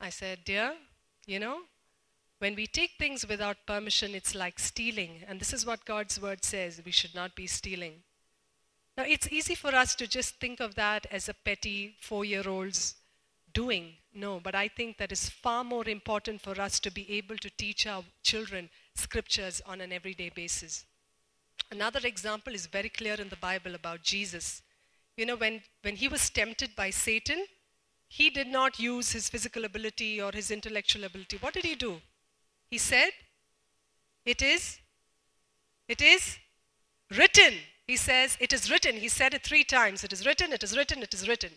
[0.00, 0.74] I said, Dear,
[1.26, 1.62] you know,
[2.38, 5.24] when we take things without permission, it's like stealing.
[5.26, 8.02] And this is what God's word says we should not be stealing.
[8.96, 12.48] Now, it's easy for us to just think of that as a petty four year
[12.48, 12.94] old's
[13.52, 13.94] doing.
[14.14, 17.50] No, but I think that is far more important for us to be able to
[17.50, 20.84] teach our children scriptures on an everyday basis.
[21.70, 24.62] Another example is very clear in the Bible about Jesus.
[25.16, 27.46] You know, when, when he was tempted by Satan,
[28.08, 31.38] he did not use his physical ability or his intellectual ability.
[31.40, 32.00] What did he do?
[32.70, 33.10] He said,
[34.24, 34.78] It is,
[35.88, 36.38] it is
[37.10, 37.54] written.
[37.86, 38.96] He says, It is written.
[38.96, 40.04] He said it three times.
[40.04, 41.50] It is written, it is written, it is written.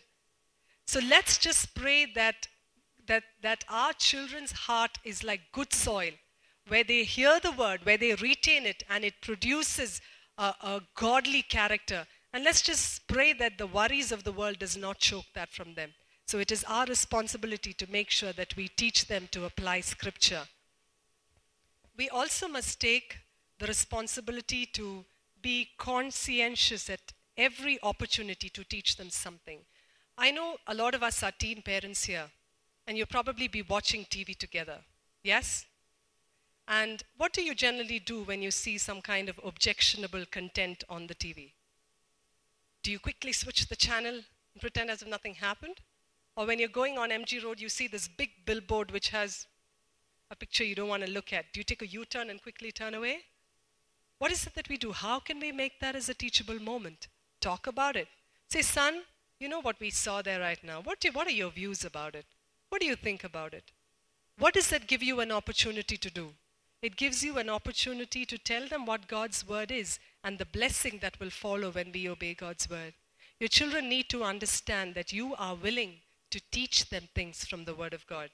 [0.86, 2.48] So let's just pray that,
[3.06, 6.12] that, that our children's heart is like good soil
[6.68, 10.00] where they hear the word, where they retain it, and it produces
[10.36, 12.06] a, a, godly character.
[12.32, 15.74] And let's just pray that the worries of the world does not choke that from
[15.74, 15.94] them.
[16.26, 20.42] So it is our responsibility to make sure that we teach them to apply scripture.
[21.96, 23.18] We also must take
[23.58, 25.04] the responsibility to
[25.42, 29.60] be conscientious at every opportunity to teach them something.
[30.16, 32.30] I know a lot of us are teen parents here,
[32.86, 34.78] and you'll probably be watching TV together.
[35.22, 35.66] Yes?
[36.66, 41.06] And what do you generally do when you see some kind of objectionable content on
[41.06, 41.52] the TV?
[42.82, 45.76] Do you quickly switch the channel and pretend as if nothing happened?
[46.36, 49.46] Or when you're going on MG Road, you see this big billboard which has
[50.30, 51.46] a picture you don't want to look at.
[51.52, 53.20] Do you take a U turn and quickly turn away?
[54.18, 54.92] What is it that we do?
[54.92, 57.08] How can we make that as a teachable moment?
[57.40, 58.08] Talk about it.
[58.48, 59.02] Say, son,
[59.38, 60.80] you know what we saw there right now.
[60.80, 62.26] What, do, what are your views about it?
[62.68, 63.70] What do you think about it?
[64.38, 66.32] What does that give you an opportunity to do?
[66.82, 70.98] It gives you an opportunity to tell them what God's word is and the blessing
[71.00, 72.94] that will follow when we obey God's word.
[73.40, 75.94] Your children need to understand that you are willing
[76.30, 78.30] to teach them things from the word of God.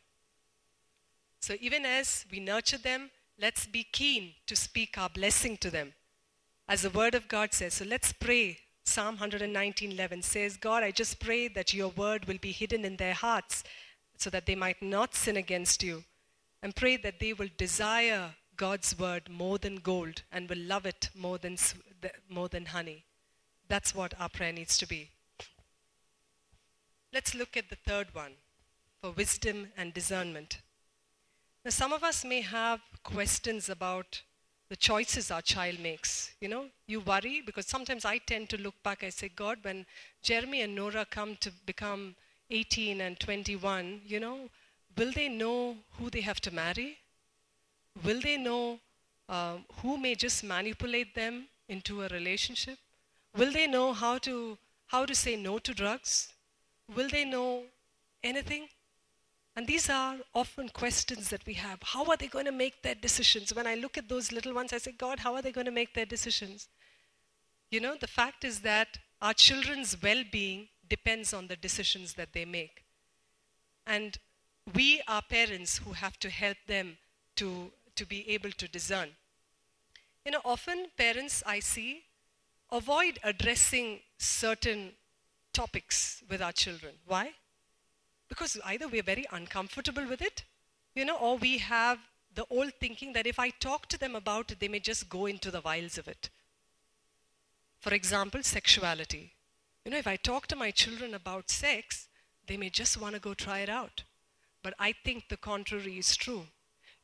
[1.41, 5.95] So even as we nurture them, let's be keen to speak our blessing to them.
[6.69, 7.75] As the word of God says.
[7.75, 8.59] So let's pray.
[8.85, 13.15] Psalm 119:11 says, God, I just pray that your word will be hidden in their
[13.15, 13.65] hearts
[14.19, 16.05] so that they might not sin against you
[16.63, 21.11] and pray that they will desire God's word more than gold and will love it
[21.15, 21.57] more than,
[22.29, 23.05] more than honey.
[23.69, 25.11] That's what our prayer needs to be.
[27.13, 28.33] Let's look at the third one
[29.01, 30.59] for wisdom and discernment.
[31.65, 34.21] Now, some of us may have questions about
[34.69, 36.33] the choices our child makes.
[36.39, 39.03] You know, you worry because sometimes I tend to look back.
[39.03, 39.87] I say, God, when
[40.23, 42.17] Jeremy and Nora come to become
[42.51, 44.51] 18 and 21, you know,
[44.99, 46.99] will they know who they have to marry?
[48.05, 48.79] Will they know
[49.31, 52.79] um, who may just manipulate them into a relationship?
[53.39, 56.29] Will they know how to, how to say no to drugs?
[56.95, 57.63] Will they know
[58.23, 58.69] anything?
[59.57, 61.79] And these are often questions that we have.
[61.83, 63.55] How are they going to make their decisions?
[63.55, 65.71] When I look at those little ones, I say, God, how are they going to
[65.71, 66.69] make their decisions?
[67.71, 72.33] You know, the fact is that our children's well being depends on the decisions that
[72.33, 72.85] they make.
[73.87, 74.19] And
[74.75, 76.99] we are parents who have to help them
[77.37, 79.11] to, to be able to discern.
[80.25, 82.03] You know, often parents I see
[82.73, 84.93] avoid addressing certain
[85.53, 86.95] topics with our children.
[87.07, 87.33] Why?
[88.35, 90.43] Because either we're very uncomfortable with it,
[90.97, 92.01] you know, or we have
[92.35, 95.27] the old thinking that if I talk to them about it, they may just go
[95.27, 96.31] into the wiles of it.
[97.79, 99.35] For example, sexuality.
[99.85, 102.09] You know, if I talk to my children about sex,
[102.49, 104.03] they may just want to go try it out.
[104.65, 106.47] But I think the contrary is true.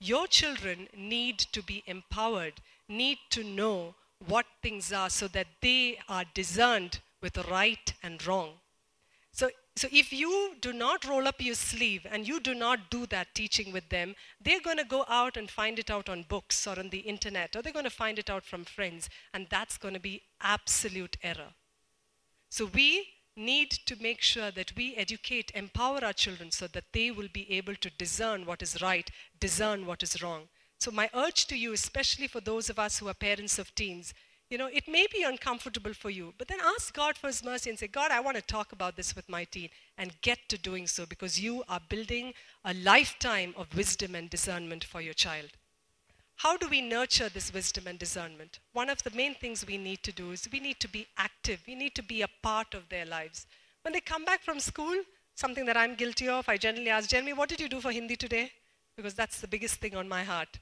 [0.00, 2.54] Your children need to be empowered,
[2.88, 3.94] need to know
[4.26, 8.54] what things are so that they are discerned with right and wrong.
[9.30, 13.06] So, so if you do not roll up your sleeve and you do not do
[13.06, 16.66] that teaching with them, they're going to go out and find it out on books
[16.66, 19.78] or on the internet, or they're going to find it out from friends, and that's
[19.78, 21.54] going to be absolute error.
[22.50, 23.06] So we
[23.36, 27.50] need to make sure that we educate, empower our children so that they will be
[27.52, 30.48] able to discern what is right, discern what is wrong.
[30.78, 34.14] So, my urge to you, especially for those of us who are parents of teens,
[34.50, 37.70] you know, it may be uncomfortable for you, but then ask God for His mercy
[37.70, 40.58] and say, God, I want to talk about this with my teen, and get to
[40.58, 42.34] doing so because you are building
[42.64, 45.50] a lifetime of wisdom and discernment for your child.
[46.36, 48.58] How do we nurture this wisdom and discernment?
[48.72, 51.60] One of the main things we need to do is we need to be active.
[51.66, 53.46] We need to be a part of their lives.
[53.82, 55.02] When they come back from school,
[55.34, 58.16] something that I'm guilty of, I generally ask, Jeremy, what did you do for Hindi
[58.16, 58.50] today?
[58.96, 60.58] Because that's the biggest thing on my heart.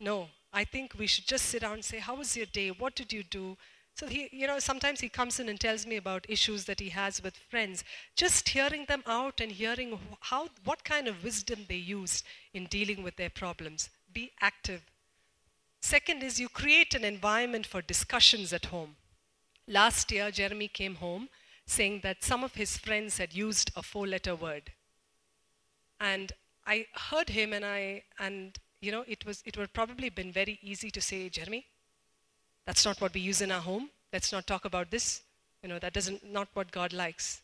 [0.00, 2.70] No, I think we should just sit down and say, How was your day?
[2.70, 3.56] What did you do?
[3.94, 6.88] So he, you know, sometimes he comes in and tells me about issues that he
[6.90, 7.84] has with friends.
[8.16, 13.02] Just hearing them out and hearing how, what kind of wisdom they use in dealing
[13.02, 13.90] with their problems.
[14.12, 14.82] Be active.
[15.80, 18.96] Second is you create an environment for discussions at home.
[19.68, 21.28] Last year, Jeremy came home
[21.66, 24.72] saying that some of his friends had used a four letter word.
[26.00, 26.32] And
[26.66, 30.58] I heard him and I, and you know, it was, it would probably been very
[30.60, 31.64] easy to say, Jeremy,
[32.66, 33.88] that's not what we use in our home.
[34.12, 35.22] Let's not talk about this.
[35.62, 37.40] You know, that doesn't, not what God likes.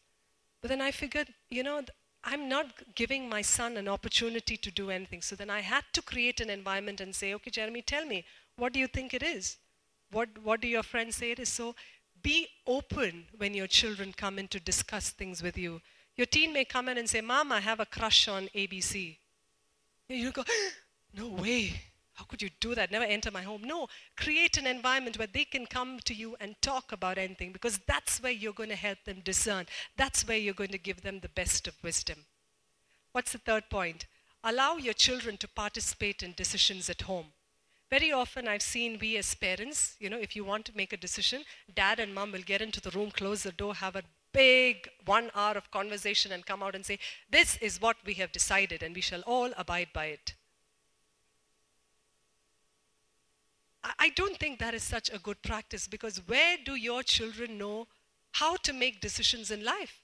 [0.61, 1.81] But then I figured, you know,
[2.25, 5.23] I'm not giving my son an opportunity to do anything.
[5.23, 8.25] So then I had to create an environment and say, okay, Jeremy, tell me,
[8.57, 9.57] what do you think it is?
[10.11, 11.49] What, what do your friends say it is?
[11.49, 11.77] So
[12.21, 15.81] be open when your children come in to discuss things with you.
[16.17, 19.19] Your teen may come in and say, Mom, I have a crush on ABC.
[20.09, 20.43] You go,
[21.15, 21.83] no way.
[22.15, 22.91] How could you do that?
[22.91, 23.63] Never enter my home.
[23.63, 27.79] No, create an environment where they can come to you and talk about anything because
[27.87, 29.67] that's where you're going to help them discern.
[29.97, 32.25] That's where you're going to give them the best of wisdom.
[33.13, 34.07] What's the third point?
[34.43, 37.27] Allow your children to participate in decisions at home.
[37.91, 40.97] Very often, I've seen we as parents, you know, if you want to make a
[40.97, 41.45] decision,
[41.75, 45.31] dad and mom will get into the room, close the door, have a big one
[45.35, 46.99] hour of conversation, and come out and say,
[47.31, 50.35] This is what we have decided, and we shall all abide by it.
[53.99, 57.87] I don't think that is such a good practice because where do your children know
[58.33, 60.03] how to make decisions in life?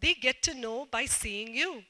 [0.00, 1.84] They get to know by seeing you.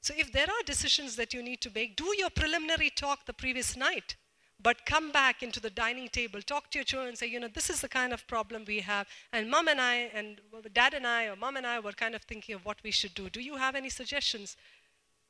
[0.00, 3.32] So if there are decisions that you need to make, do your preliminary talk the
[3.32, 4.16] previous night.
[4.62, 7.68] But come back into the dining table, talk to your children, say, you know, this
[7.68, 9.06] is the kind of problem we have.
[9.32, 10.40] And mom and I, and
[10.72, 13.14] dad and I, or mom and I were kind of thinking of what we should
[13.14, 13.28] do.
[13.28, 14.56] Do you have any suggestions?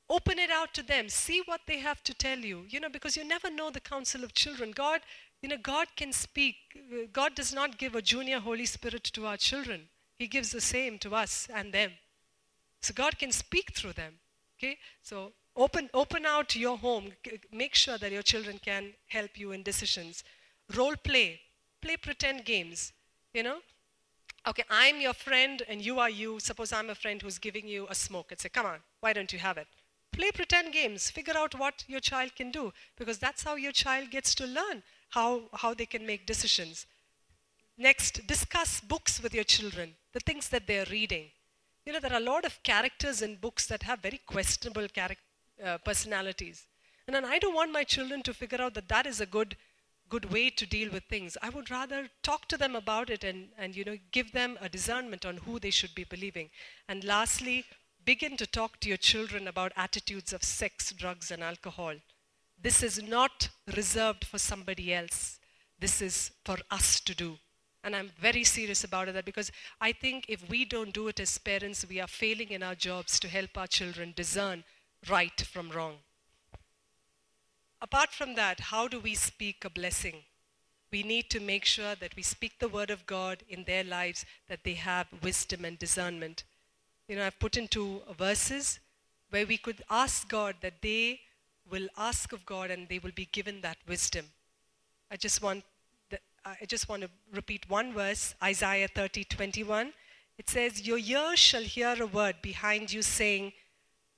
[0.08, 1.08] Open it out to them.
[1.08, 2.66] See what they have to tell you.
[2.68, 4.70] You know, because you never know the counsel of children.
[4.70, 5.00] God
[5.46, 6.56] you know, God can speak.
[7.12, 9.82] God does not give a junior Holy Spirit to our children,
[10.18, 11.92] He gives the same to us and them.
[12.80, 14.14] So God can speak through them.
[14.58, 14.76] Okay?
[15.02, 17.12] So open, open out your home.
[17.52, 20.24] Make sure that your children can help you in decisions.
[20.74, 21.38] Role play.
[21.80, 22.92] Play pretend games.
[23.32, 23.58] You know?
[24.48, 26.40] Okay, I'm your friend and you are you.
[26.40, 29.32] Suppose I'm a friend who's giving you a smoke and say, come on, why don't
[29.32, 29.68] you have it?
[30.10, 31.08] Play pretend games.
[31.08, 34.82] Figure out what your child can do because that's how your child gets to learn
[35.10, 36.86] how, how they can make decisions.
[37.78, 41.26] Next, discuss books with your children, the things that they're reading.
[41.84, 45.16] You know, there are a lot of characters in books that have very questionable charac-
[45.64, 46.66] uh, personalities.
[47.06, 49.56] And then I don't want my children to figure out that that is a good
[50.08, 51.36] good way to deal with things.
[51.42, 54.68] I would rather talk to them about it and, and you know, give them a
[54.68, 56.50] discernment on who they should be believing.
[56.88, 57.64] And lastly,
[58.04, 61.94] begin to talk to your children about attitudes of sex, drugs, and alcohol.
[62.60, 65.38] This is not reserved for somebody else.
[65.78, 67.38] This is for us to do.
[67.84, 71.38] And I'm very serious about that because I think if we don't do it as
[71.38, 74.64] parents, we are failing in our jobs to help our children discern
[75.08, 75.98] right from wrong.
[77.80, 80.24] Apart from that, how do we speak a blessing?
[80.90, 84.24] We need to make sure that we speak the word of God in their lives,
[84.48, 86.42] that they have wisdom and discernment.
[87.06, 88.80] You know, I've put into verses
[89.30, 91.20] where we could ask God that they
[91.70, 94.26] will ask of God and they will be given that wisdom.
[95.10, 95.64] I just want
[96.10, 99.92] the, I just want to repeat one verse, Isaiah 30, 21.
[100.38, 103.52] It says, Your ears shall hear a word behind you saying,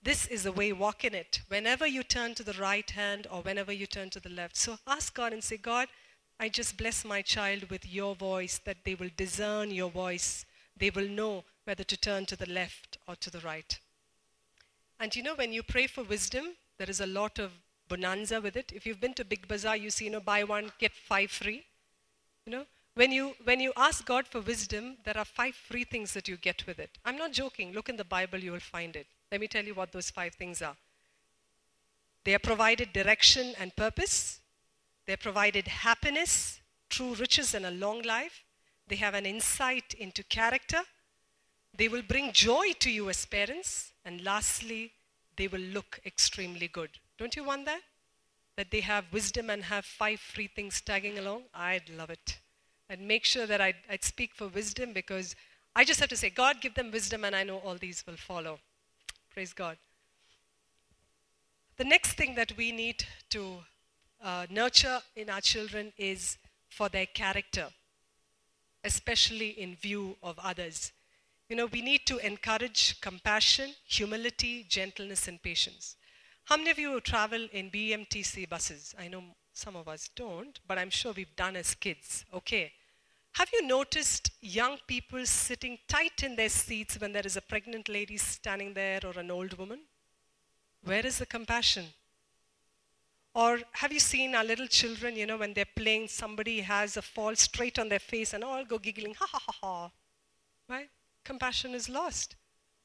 [0.03, 1.41] this is the way, walk in it.
[1.49, 4.57] Whenever you turn to the right hand or whenever you turn to the left.
[4.57, 5.89] So ask God and say, God,
[6.39, 10.47] I just bless my child with your voice, that they will discern your voice.
[10.77, 13.79] They will know whether to turn to the left or to the right.
[15.01, 17.53] And you know, when you pray for wisdom, there is a lot of
[17.89, 18.73] bonanza with it.
[18.75, 21.65] If you've been to Big Bazaar, you see, you know, buy one, get five free.
[22.47, 26.15] You know, when you, when you ask God for wisdom, there are five free things
[26.15, 26.91] that you get with it.
[27.05, 27.73] I'm not joking.
[27.73, 29.07] Look in the Bible, you will find it.
[29.31, 30.77] Let me tell you what those five things are.
[32.25, 34.41] They are provided direction and purpose.
[35.07, 36.61] They are provided happiness,
[36.91, 38.45] true riches, and a long life.
[38.87, 40.83] They have an insight into character.
[41.77, 43.93] They will bring joy to you as parents.
[44.05, 44.93] And lastly,
[45.39, 46.91] they will look extremely good.
[47.17, 47.81] Don't you want that?
[48.57, 51.45] That they have wisdom and have five free things tagging along?
[51.55, 52.39] I'd love it.
[52.91, 55.35] I'd make sure that I'd, I'd speak for wisdom because
[55.77, 58.17] I just have to say, God, give them wisdom, and I know all these will
[58.17, 58.59] follow.
[59.33, 59.77] Praise God.
[61.77, 63.59] The next thing that we need to
[64.23, 66.37] uh, nurture in our children is
[66.69, 67.69] for their character,
[68.83, 70.91] especially in view of others.
[71.49, 75.97] You know, we need to encourage compassion, humility, gentleness, and patience.
[76.45, 78.95] How many of you travel in BMTC buses?
[78.99, 79.23] I know
[79.55, 82.27] some of us don't, but I'm sure we've done as kids.
[82.35, 82.73] Okay.
[83.33, 87.89] Have you noticed young people sitting tight in their seats when there is a pregnant
[87.89, 89.81] lady standing there or an old woman?
[90.85, 91.87] Where is the compassion?
[93.35, 97.03] Or have you seen our little children, you know, when they're playing, somebody has a
[97.03, 99.91] fall straight on their face and all go giggling, ha ha ha ha.
[101.29, 102.37] Compassion is lost.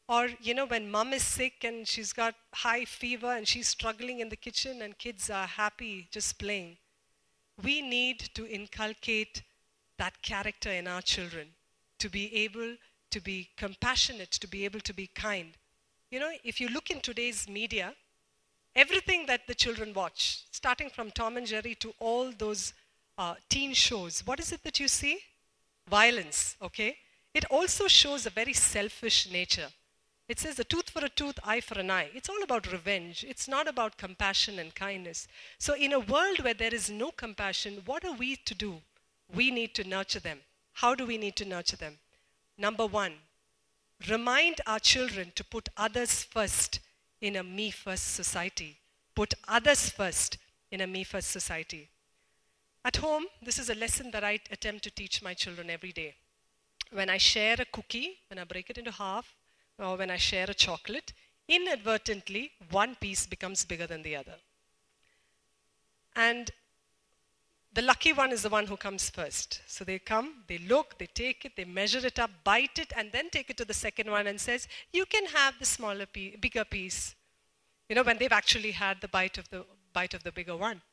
[0.09, 4.19] Or, you know, when mom is sick and she's got high fever and she's struggling
[4.19, 6.75] in the kitchen and kids are happy just playing.
[7.63, 9.43] We need to inculcate
[9.97, 11.47] that character in our children
[11.99, 12.75] to be able
[13.11, 15.51] to be compassionate, to be able to be kind.
[16.11, 17.93] You know, if you look in today's media,
[18.75, 22.73] everything that the children watch, starting from Tom and Jerry to all those
[23.17, 25.19] uh, teen shows, what is it that you see?
[25.87, 26.97] Violence, okay?
[27.33, 29.69] It also shows a very selfish nature.
[30.27, 32.09] It says a tooth for a tooth, eye for an eye.
[32.13, 33.25] It's all about revenge.
[33.27, 35.27] It's not about compassion and kindness.
[35.57, 38.81] So, in a world where there is no compassion, what are we to do?
[39.33, 40.39] we need to nurture them.
[40.73, 41.97] How do we need to nurture them?
[42.57, 43.13] Number one,
[44.09, 46.79] remind our children to put others first
[47.21, 48.77] in a me first society.
[49.15, 50.37] Put others first
[50.71, 51.89] in a me first society.
[52.85, 56.15] At home, this is a lesson that I attempt to teach my children every day.
[56.93, 59.35] When I share a cookie, when I break it into half,
[59.79, 61.11] or when I share a chocolate,
[61.47, 64.35] inadvertently, one piece becomes bigger than the other.
[66.15, 66.51] And
[67.73, 69.61] the lucky one is the one who comes first.
[69.65, 73.11] So they come, they look, they take it, they measure it up, bite it, and
[73.11, 76.37] then take it to the second one and says, "You can have the smaller piece,
[76.39, 77.15] bigger piece."
[77.89, 80.83] You know, when they've actually had the bite of the bite of the bigger one.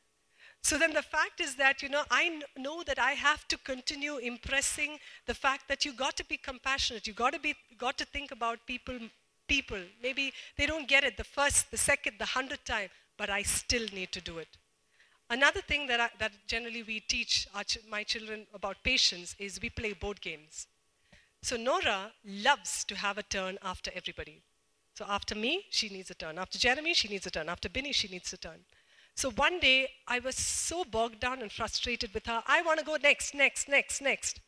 [0.63, 4.17] So then the fact is that, you know, I know that I have to continue
[4.17, 7.07] impressing the fact that you got to be compassionate.
[7.07, 8.99] You got to be got to think about people
[9.47, 9.81] people.
[10.01, 13.85] Maybe they don't get it the first, the second, the hundredth time, but I still
[13.91, 14.47] need to do it.
[15.29, 19.69] Another thing that, I, that generally we teach ch- my children about patience is we
[19.69, 20.67] play board games.
[21.41, 24.41] So Nora loves to have a turn after everybody.
[24.93, 26.37] So after me, she needs a turn.
[26.37, 27.49] After Jeremy, she needs a turn.
[27.49, 28.59] After Binny, she needs a turn.
[29.15, 32.41] So one day, I was so bogged down and frustrated with her.
[32.47, 34.39] I want to go next, next, next, next.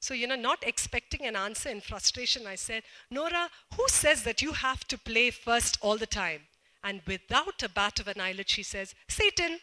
[0.00, 4.42] So, you know, not expecting an answer in frustration, I said, Nora, who says that
[4.42, 6.42] you have to play first all the time?
[6.84, 9.60] And without a bat of an eyelid, she says, Satan.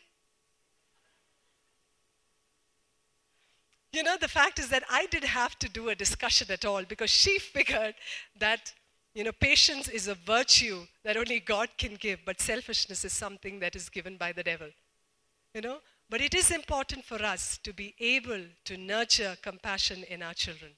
[3.92, 6.84] you know, the fact is that I didn't have to do a discussion at all
[6.84, 7.96] because she figured
[8.38, 8.74] that,
[9.14, 13.60] you know, patience is a virtue that only God can give, but selfishness is something
[13.60, 14.70] that is given by the devil.
[15.54, 15.80] You know,
[16.10, 20.72] But it is important for us to be able to nurture compassion in our children.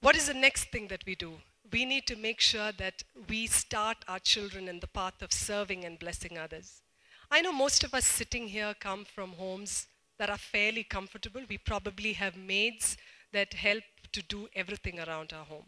[0.00, 1.34] What is the next thing that we do?
[1.72, 5.84] We need to make sure that we start our children in the path of serving
[5.84, 6.82] and blessing others.
[7.30, 9.86] I know most of us sitting here come from homes
[10.18, 11.42] that are fairly comfortable.
[11.48, 12.96] We probably have maids
[13.32, 15.66] that help to do everything around our home.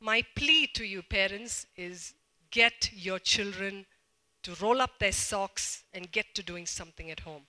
[0.00, 2.14] My plea to you, parents, is
[2.50, 3.86] get your children
[4.42, 7.42] to roll up their socks and get to doing something at home.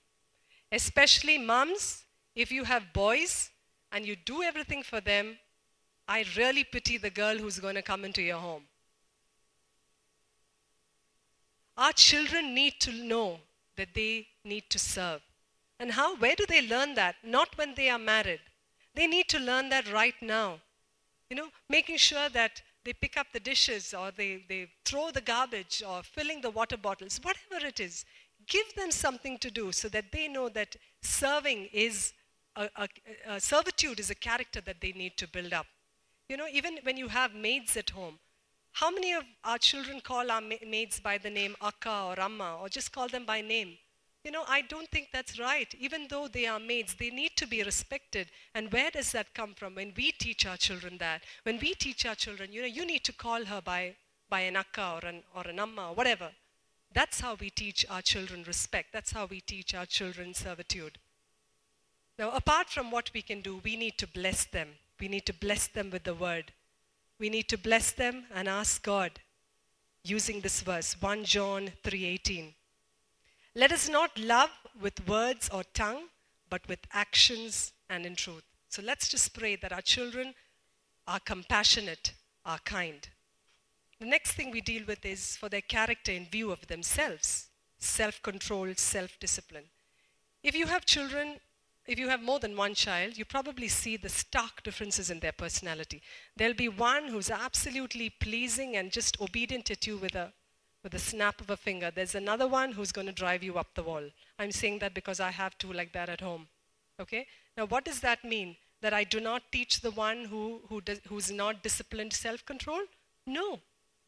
[0.71, 2.03] Especially moms,
[2.35, 3.51] if you have boys
[3.91, 5.37] and you do everything for them,
[6.07, 8.63] I really pity the girl who's going to come into your home.
[11.77, 13.39] Our children need to know
[13.75, 15.21] that they need to serve.
[15.79, 16.15] And how?
[16.15, 17.15] Where do they learn that?
[17.23, 18.39] Not when they are married.
[18.95, 20.61] They need to learn that right now.
[21.29, 25.21] You know, making sure that they pick up the dishes or they, they throw the
[25.21, 28.05] garbage or filling the water bottles, whatever it is.
[28.47, 32.13] Give them something to do so that they know that serving is
[32.55, 32.87] a, a,
[33.27, 35.65] a servitude is a character that they need to build up.
[36.29, 38.19] You know, even when you have maids at home,
[38.71, 42.69] how many of our children call our maids by the name Akka or Amma or
[42.69, 43.77] just call them by name?
[44.27, 45.73] You know, I don't think that's right.
[45.79, 48.27] Even though they are maids, they need to be respected.
[48.53, 49.75] And where does that come from?
[49.75, 53.05] When we teach our children that, when we teach our children, you know, you need
[53.05, 53.95] to call her by,
[54.29, 56.31] by an akka or an, or an amma or whatever.
[56.91, 58.91] That's how we teach our children respect.
[58.91, 60.97] That's how we teach our children servitude.
[62.19, 64.67] Now, apart from what we can do, we need to bless them.
[64.99, 66.51] We need to bless them with the word.
[67.17, 69.21] We need to bless them and ask God
[70.03, 72.55] using this verse, 1 John 3:18.
[73.57, 76.09] Let us not love with words or tongue,
[76.47, 78.43] but with actions and in truth.
[78.69, 80.35] So let's just pray that our children
[81.07, 82.13] are compassionate,
[82.45, 83.09] are kind.
[83.99, 87.47] The next thing we deal with is for their character in view of themselves
[87.79, 89.65] self control, self discipline.
[90.43, 91.39] If you have children,
[91.87, 95.31] if you have more than one child, you probably see the stark differences in their
[95.31, 96.03] personality.
[96.35, 100.31] There'll be one who's absolutely pleasing and just obedient at you with a
[100.87, 101.91] with a snap of a finger.
[101.93, 104.03] There's another one who's going to drive you up the wall.
[104.39, 106.47] I'm saying that because I have two like that at home.
[106.97, 107.27] Okay?
[107.57, 108.55] Now, what does that mean?
[108.79, 112.79] That I do not teach the one who, who does, who's not disciplined self control?
[113.25, 113.59] No.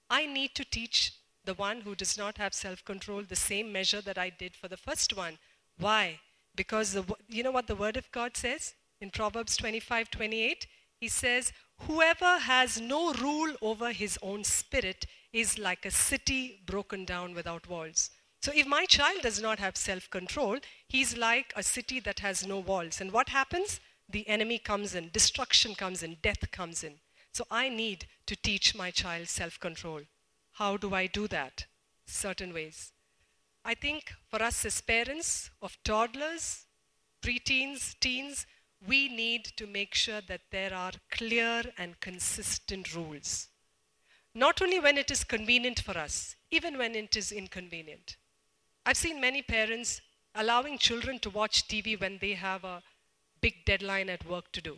[0.09, 3.99] I need to teach the one who does not have self control the same measure
[3.99, 5.37] that I did for the first one.
[5.77, 6.19] Why?
[6.55, 10.65] Because the, you know what the Word of God says in Proverbs 25 28?
[11.01, 11.51] He says,
[11.87, 17.67] Whoever has no rule over his own spirit is like a city broken down without
[17.69, 18.09] walls.
[18.41, 20.57] So if my child does not have self control,
[20.87, 23.01] he's like a city that has no walls.
[23.01, 23.79] And what happens?
[24.07, 26.95] The enemy comes in, destruction comes in, death comes in.
[27.31, 30.01] So I need to teach my child self control.
[30.53, 31.65] How do I do that?
[32.05, 32.91] Certain ways.
[33.63, 36.65] I think for us as parents of toddlers,
[37.21, 38.47] preteens, teens,
[38.87, 43.48] we need to make sure that there are clear and consistent rules.
[44.39, 48.15] Not only when it is convenient for us, even when it is inconvenient.
[48.85, 49.99] I've seen many parents
[50.33, 52.81] allowing children to watch TV when they have a
[53.41, 54.77] big deadline at work to do.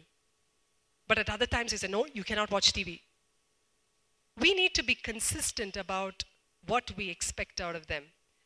[1.07, 3.01] But at other times, they say, no, you cannot watch TV.
[4.39, 6.23] We need to be consistent about
[6.65, 8.05] what we expect out of them.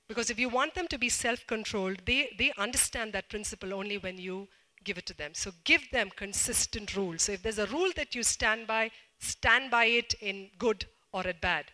[0.09, 3.97] Because if you want them to be self controlled, they, they understand that principle only
[3.97, 4.49] when you
[4.84, 5.32] give it to them.
[5.34, 7.22] So give them consistent rules.
[7.22, 10.86] So if there's a rule that you stand by, stand by it in good
[11.16, 11.66] or at bad.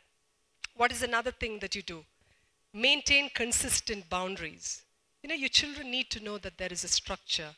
[0.76, 2.06] What is another thing that you do?
[2.74, 4.84] Maintain consistent boundaries.
[5.24, 7.50] You know, your children need to know that there is a structure.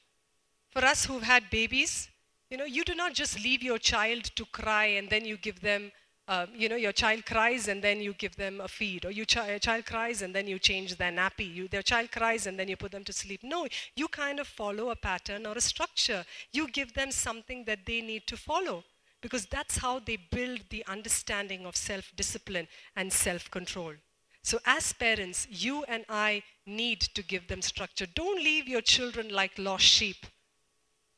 [0.71, 2.07] For us who've had babies,
[2.49, 5.59] you know, you do not just leave your child to cry and then you give
[5.59, 5.91] them
[6.25, 9.25] uh, you know, your child cries and then you give them a feed, or your
[9.25, 11.53] chi- child cries and then you change their nappy.
[11.53, 13.41] You, their child cries and then you put them to sleep.
[13.43, 13.67] No,
[13.97, 16.23] you kind of follow a pattern or a structure.
[16.53, 18.85] You give them something that they need to follow
[19.23, 23.93] because that's how they build the understanding of self discipline and self control.
[24.43, 28.05] So, as parents, you and I need to give them structure.
[28.05, 30.25] Don't leave your children like lost sheep.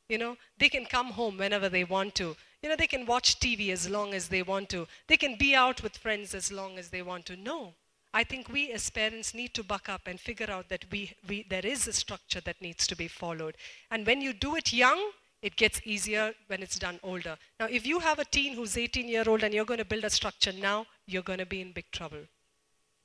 [0.08, 2.36] You know, they can come home whenever they want to.
[2.62, 4.86] You know, they can watch TV as long as they want to.
[5.08, 7.36] They can be out with friends as long as they want to.
[7.36, 7.74] No.
[8.14, 11.42] I think we as parents need to buck up and figure out that we, we,
[11.50, 13.56] there is a structure that needs to be followed.
[13.90, 15.10] And when you do it young,
[15.46, 17.36] it gets easier when it's done older.
[17.60, 20.04] Now, if you have a teen who's 18 year old and you're going to build
[20.04, 22.24] a structure now, you're going to be in big trouble.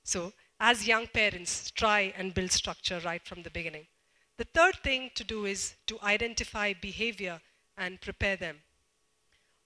[0.04, 3.88] So, as young parents, try and build structure right from the beginning.
[4.38, 7.42] The third thing to do is to identify behavior
[7.78, 8.58] and prepare them.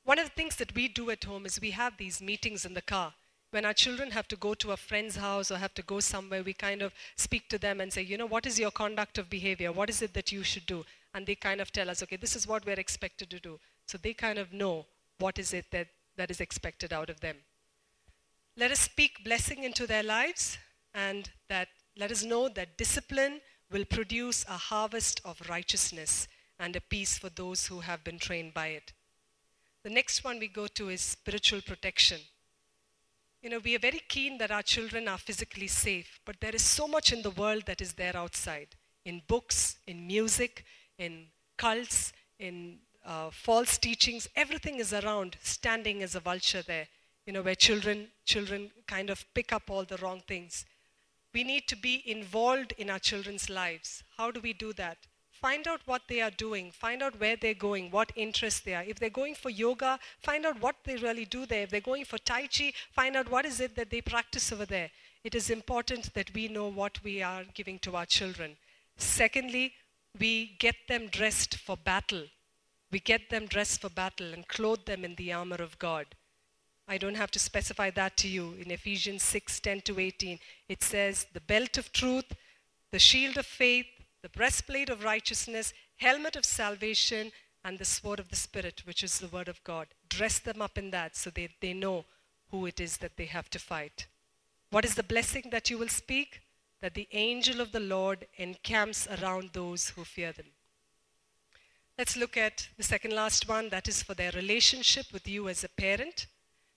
[0.03, 2.73] One of the things that we do at home is we have these meetings in
[2.73, 3.13] the car
[3.55, 6.43] When our children have to go to a friend's house or have to go somewhere,
[6.43, 9.30] we kind of speak to them and say, you know, what is your conduct of
[9.30, 9.71] behavior?
[9.71, 10.84] What is it that you should do?
[11.16, 13.57] And they kind of tell us, okay, this is what we're expected to do.
[13.88, 14.86] So they kind of know
[15.18, 15.88] what is it that,
[16.18, 17.38] that is expected out of them.
[18.57, 20.57] Let us speak blessing into their lives
[20.93, 23.39] and that let us know that discipline
[23.72, 26.28] will produce a harvest of righteousness
[26.59, 28.91] and a peace for those who have been trained by it.
[29.84, 32.20] The next one we go to is spiritual protection.
[33.41, 36.63] You know, we are very keen that our children are physically safe, but there is
[36.63, 40.66] so much in the world that is there outside in books, in music,
[40.98, 41.28] in
[41.58, 44.28] cults, in uh, false teachings.
[44.36, 46.88] Everything is around, standing as a vulture there,
[47.26, 50.66] you know, where children, children kind of pick up all the wrong things.
[51.34, 54.04] We need to be involved in our children's lives.
[54.18, 54.98] How do we do that?
[55.32, 56.72] Find out what they are doing.
[56.72, 58.84] Find out where they're going, what interests they are.
[58.84, 61.64] If they're going for yoga, find out what they really do there.
[61.64, 64.66] If they're going for Tai Chi, find out what is it that they practice over
[64.66, 64.89] there.
[65.26, 68.56] It is important that we know what we are giving to our children.
[68.98, 69.74] Secondly,
[70.20, 72.26] we get them dressed for battle.
[72.91, 76.07] We get them dressed for battle and clothe them in the armor of God.
[76.88, 78.53] I don't have to specify that to you.
[78.59, 80.39] In Ephesians 6 10 to 18,
[80.70, 82.34] it says, The belt of truth,
[82.91, 83.88] the shield of faith,
[84.22, 87.32] the breastplate of righteousness, helmet of salvation,
[87.63, 89.88] and the sword of the Spirit, which is the word of God.
[90.07, 92.05] Dress them up in that so they, they know
[92.51, 94.05] who it is that they have to fight.
[94.70, 96.41] What is the blessing that you will speak?
[96.86, 100.45] That the angel of the Lord encamps around those who fear them.
[101.97, 105.63] Let's look at the second last one that is for their relationship with you as
[105.63, 106.27] a parent.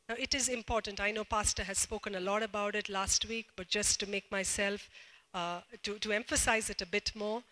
[0.09, 0.99] Now, it is important.
[0.99, 4.33] I know Pastor has spoken a lot about it last week, but just to make
[4.33, 4.89] myself,
[5.35, 7.43] uh, to, to emphasize it a bit more,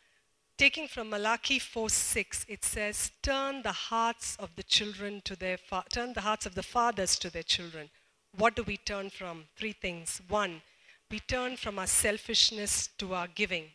[0.57, 5.59] taking from Malachi 4 6, it says, Turn the hearts of the children to their,
[5.59, 7.91] fa- turn the hearts of the fathers to their children.
[8.35, 9.45] What do we turn from?
[9.59, 10.23] Three things.
[10.27, 10.63] One,
[11.11, 13.67] we turn from our selfishness to our giving.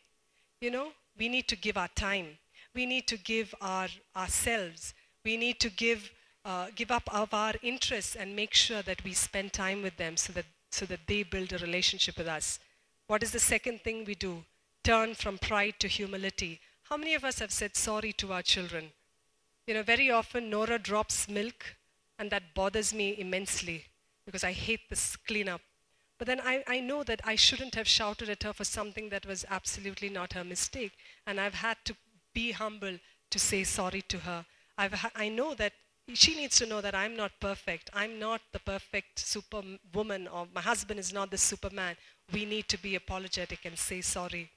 [0.59, 2.37] You know, we need to give our time.
[2.75, 4.93] We need to give our ourselves.
[5.23, 6.11] We need to give
[6.43, 10.17] uh, give up of our interests and make sure that we spend time with them
[10.17, 12.59] so that, so that they build a relationship with us.
[13.07, 14.43] What is the second thing we do?
[14.83, 16.59] Turn from pride to humility.
[16.83, 18.91] How many of us have said sorry to our children?
[19.67, 21.75] You know, very often Nora drops milk,
[22.17, 23.85] and that bothers me immensely
[24.25, 25.61] because I hate this cleanup.
[26.21, 29.25] But then I, I know that I shouldn't have shouted at her for something that
[29.25, 30.91] was absolutely not her mistake.
[31.25, 31.95] And I've had to
[32.31, 32.99] be humble
[33.31, 34.45] to say sorry to her.
[34.77, 35.73] I've ha- I know that
[36.13, 37.89] she needs to know that I'm not perfect.
[37.91, 41.95] I'm not the perfect superwoman, or my husband is not the superman.
[42.31, 44.51] We need to be apologetic and say sorry.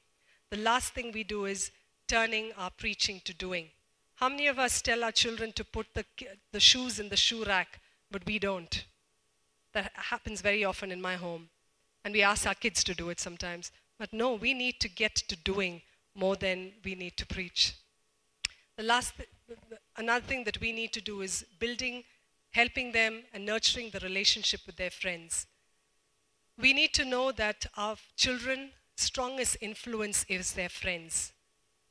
[0.51, 1.71] The last thing we do is
[2.07, 3.71] turning our preaching to doing.
[4.17, 6.05] How many of us tell our children to put the,
[6.53, 8.85] the shoes in the shoe rack, but we don't?
[9.73, 11.49] That happens very often in my home.
[12.05, 13.73] And we ask our kids to do it sometimes.
[13.99, 15.83] But no, we need to get to doing
[16.15, 17.75] more than we need to preach.
[18.77, 19.29] The last, th-
[19.97, 22.05] another thing that we need to do is building,
[22.51, 25.47] helping them, and nurturing the relationship with their friends.
[26.59, 31.33] We need to know that our children' strongest influence is their friends.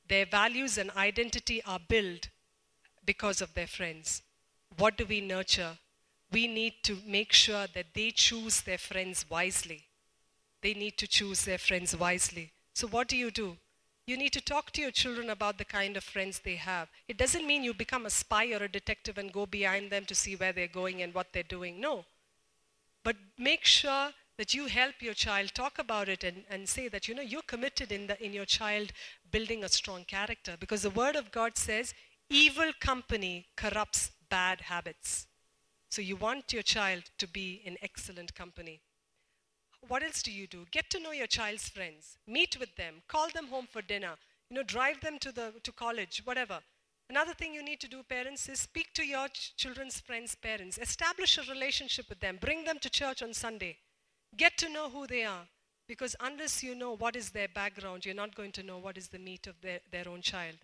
[0.07, 2.29] Their values and identity are built
[3.05, 4.21] because of their friends.
[4.77, 5.77] What do we nurture?
[6.31, 9.85] We need to make sure that they choose their friends wisely.
[10.63, 12.53] They need to choose their friends wisely.
[12.73, 13.57] So, what do you do?
[14.07, 16.89] You need to talk to your children about the kind of friends they have.
[17.07, 20.15] It doesn't mean you become a spy or a detective and go behind them to
[20.15, 21.79] see where they're going and what they're doing.
[21.79, 22.05] No.
[23.03, 27.07] But make sure that you help your child talk about it and, and say that
[27.07, 28.91] you know you're committed in, the, in your child
[29.31, 31.93] building a strong character because the word of god says
[32.29, 35.27] evil company corrupts bad habits
[35.89, 38.81] so you want your child to be in excellent company
[39.87, 40.65] what else do you do?
[40.71, 44.15] Get to know your child's friends, meet with them, call them home for dinner,
[44.49, 46.59] you know, drive them to, the, to college, whatever.
[47.09, 50.77] Another thing you need to do, parents, is speak to your ch- children's friends' parents.
[50.77, 52.37] Establish a relationship with them.
[52.39, 53.77] Bring them to church on Sunday.
[54.37, 55.45] Get to know who they are.
[55.87, 59.09] Because unless you know what is their background, you're not going to know what is
[59.09, 60.55] the meat of their, their own child.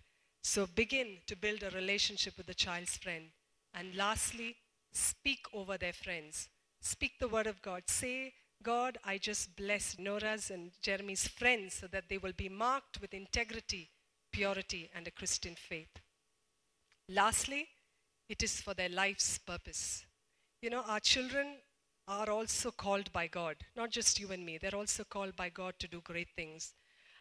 [0.42, 3.26] So begin to build a relationship with the child's friend.
[3.74, 4.56] And lastly,
[4.92, 6.48] speak over their friends.
[6.80, 7.82] Speak the word of God.
[7.86, 8.32] Say
[8.62, 13.14] God, I just bless Nora's and Jeremy's friends so that they will be marked with
[13.14, 13.90] integrity,
[14.32, 15.96] purity, and a Christian faith.
[17.08, 17.68] Lastly,
[18.28, 20.04] it is for their life's purpose.
[20.60, 21.56] You know, our children
[22.06, 25.74] are also called by God, not just you and me, they're also called by God
[25.78, 26.74] to do great things.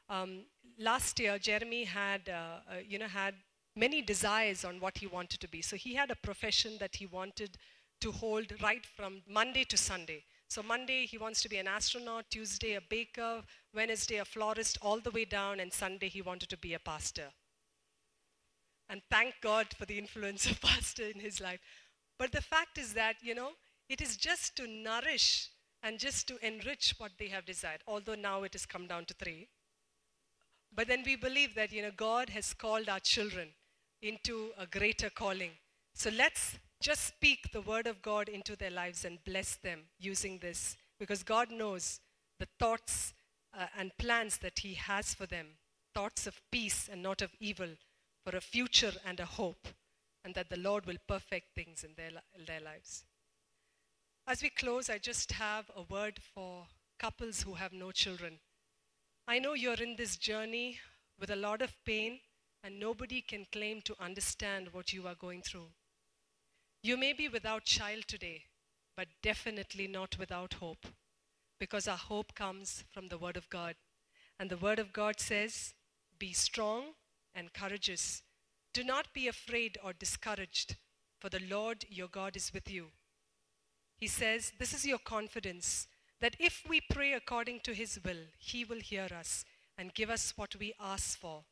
[0.09, 0.45] Um,
[0.77, 3.35] last year, Jeremy had, uh, uh, you know, had
[3.75, 5.61] many desires on what he wanted to be.
[5.61, 7.57] So he had a profession that he wanted
[8.01, 10.23] to hold right from Monday to Sunday.
[10.49, 14.99] So Monday, he wants to be an astronaut, Tuesday, a baker, Wednesday, a florist, all
[14.99, 17.27] the way down, and Sunday, he wanted to be a pastor.
[18.89, 21.59] And thank God for the influence of pastor in his life.
[22.17, 23.51] But the fact is that, you know,
[23.89, 25.49] it is just to nourish
[25.83, 29.13] and just to enrich what they have desired, although now it has come down to
[29.13, 29.47] three.
[30.75, 33.49] But then we believe that, you know, God has called our children
[34.01, 35.51] into a greater calling.
[35.93, 40.39] So let's just speak the word of God into their lives and bless them using
[40.39, 41.99] this because God knows
[42.39, 43.13] the thoughts
[43.57, 45.47] uh, and plans that He has for them
[45.93, 47.69] thoughts of peace and not of evil,
[48.23, 49.67] for a future and a hope,
[50.23, 53.03] and that the Lord will perfect things in their, in their lives.
[54.27, 56.67] As we close, I just have a word for
[56.99, 58.39] couples who have no children.
[59.27, 60.80] I know you're in this journey
[61.19, 62.19] with a lot of pain,
[62.63, 65.67] and nobody can claim to understand what you are going through.
[66.82, 68.43] You may be without child today,
[68.95, 70.88] but definitely not without hope,
[71.59, 73.75] because our hope comes from the Word of God.
[74.39, 75.73] And the Word of God says,
[76.17, 76.93] Be strong
[77.36, 78.23] and courageous.
[78.73, 80.77] Do not be afraid or discouraged,
[81.19, 82.88] for the Lord your God is with you.
[83.97, 85.88] He says, This is your confidence
[86.21, 89.43] that if we pray according to His will, He will hear us
[89.77, 91.43] and give us what we ask for,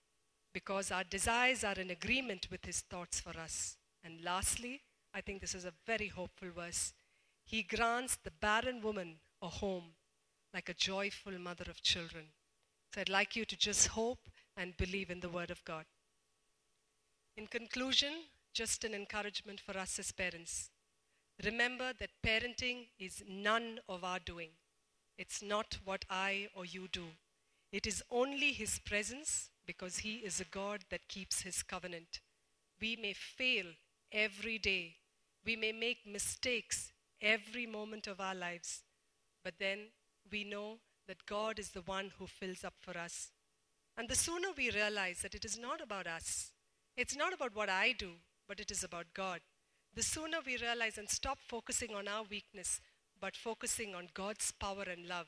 [0.54, 3.76] because our desires are in agreement with His thoughts for us.
[4.04, 4.82] And lastly,
[5.18, 6.94] I think this is a very hopeful verse.
[7.44, 9.96] He grants the barren woman a home
[10.54, 12.26] like a joyful mother of children.
[12.94, 15.86] So I'd like you to just hope and believe in the Word of God.
[17.36, 18.14] In conclusion,
[18.54, 20.70] just an encouragement for us as parents.
[21.44, 24.52] Remember that parenting is none of our doing.
[25.18, 27.08] It's not what I or you do.
[27.72, 32.20] It is only His presence because He is a God that keeps His covenant.
[32.80, 33.66] We may fail
[34.12, 34.98] every day
[35.48, 36.92] we may make mistakes
[37.22, 38.82] every moment of our lives,
[39.46, 39.80] but then
[40.30, 40.78] we know
[41.08, 43.32] that God is the one who fills up for us.
[43.98, 46.52] And the sooner we realize that it is not about us,
[46.98, 48.12] it's not about what I do,
[48.46, 49.40] but it is about God,
[49.96, 52.82] the sooner we realize and stop focusing on our weakness,
[53.20, 55.28] but focusing on God's power and love,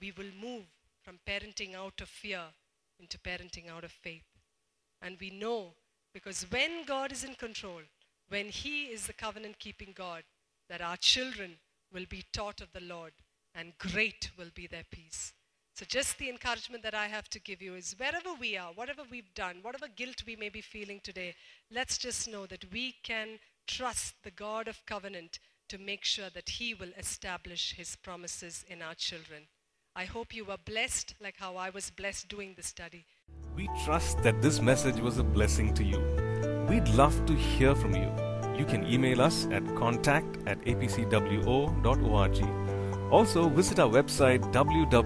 [0.00, 0.64] we will move
[1.02, 2.44] from parenting out of fear
[3.00, 4.24] into parenting out of faith.
[5.02, 5.74] And we know
[6.14, 7.80] because when God is in control,
[8.30, 10.22] when He is the covenant keeping God,
[10.68, 11.56] that our children
[11.92, 13.12] will be taught of the Lord
[13.54, 15.32] and great will be their peace.
[15.74, 19.02] So, just the encouragement that I have to give you is wherever we are, whatever
[19.10, 21.34] we've done, whatever guilt we may be feeling today,
[21.70, 26.50] let's just know that we can trust the God of covenant to make sure that
[26.50, 29.44] He will establish His promises in our children.
[29.96, 33.04] I hope you were blessed like how I was blessed doing the study.
[33.56, 36.29] We trust that this message was a blessing to you.
[36.68, 38.10] We'd love to hear from you.
[38.56, 42.44] You can email us at contact at apcwo.org.
[43.10, 45.00] Also, visit our website www.apcwo.org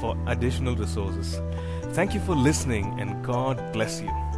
[0.00, 1.40] for additional resources.
[1.92, 4.29] Thank you for listening and God bless you.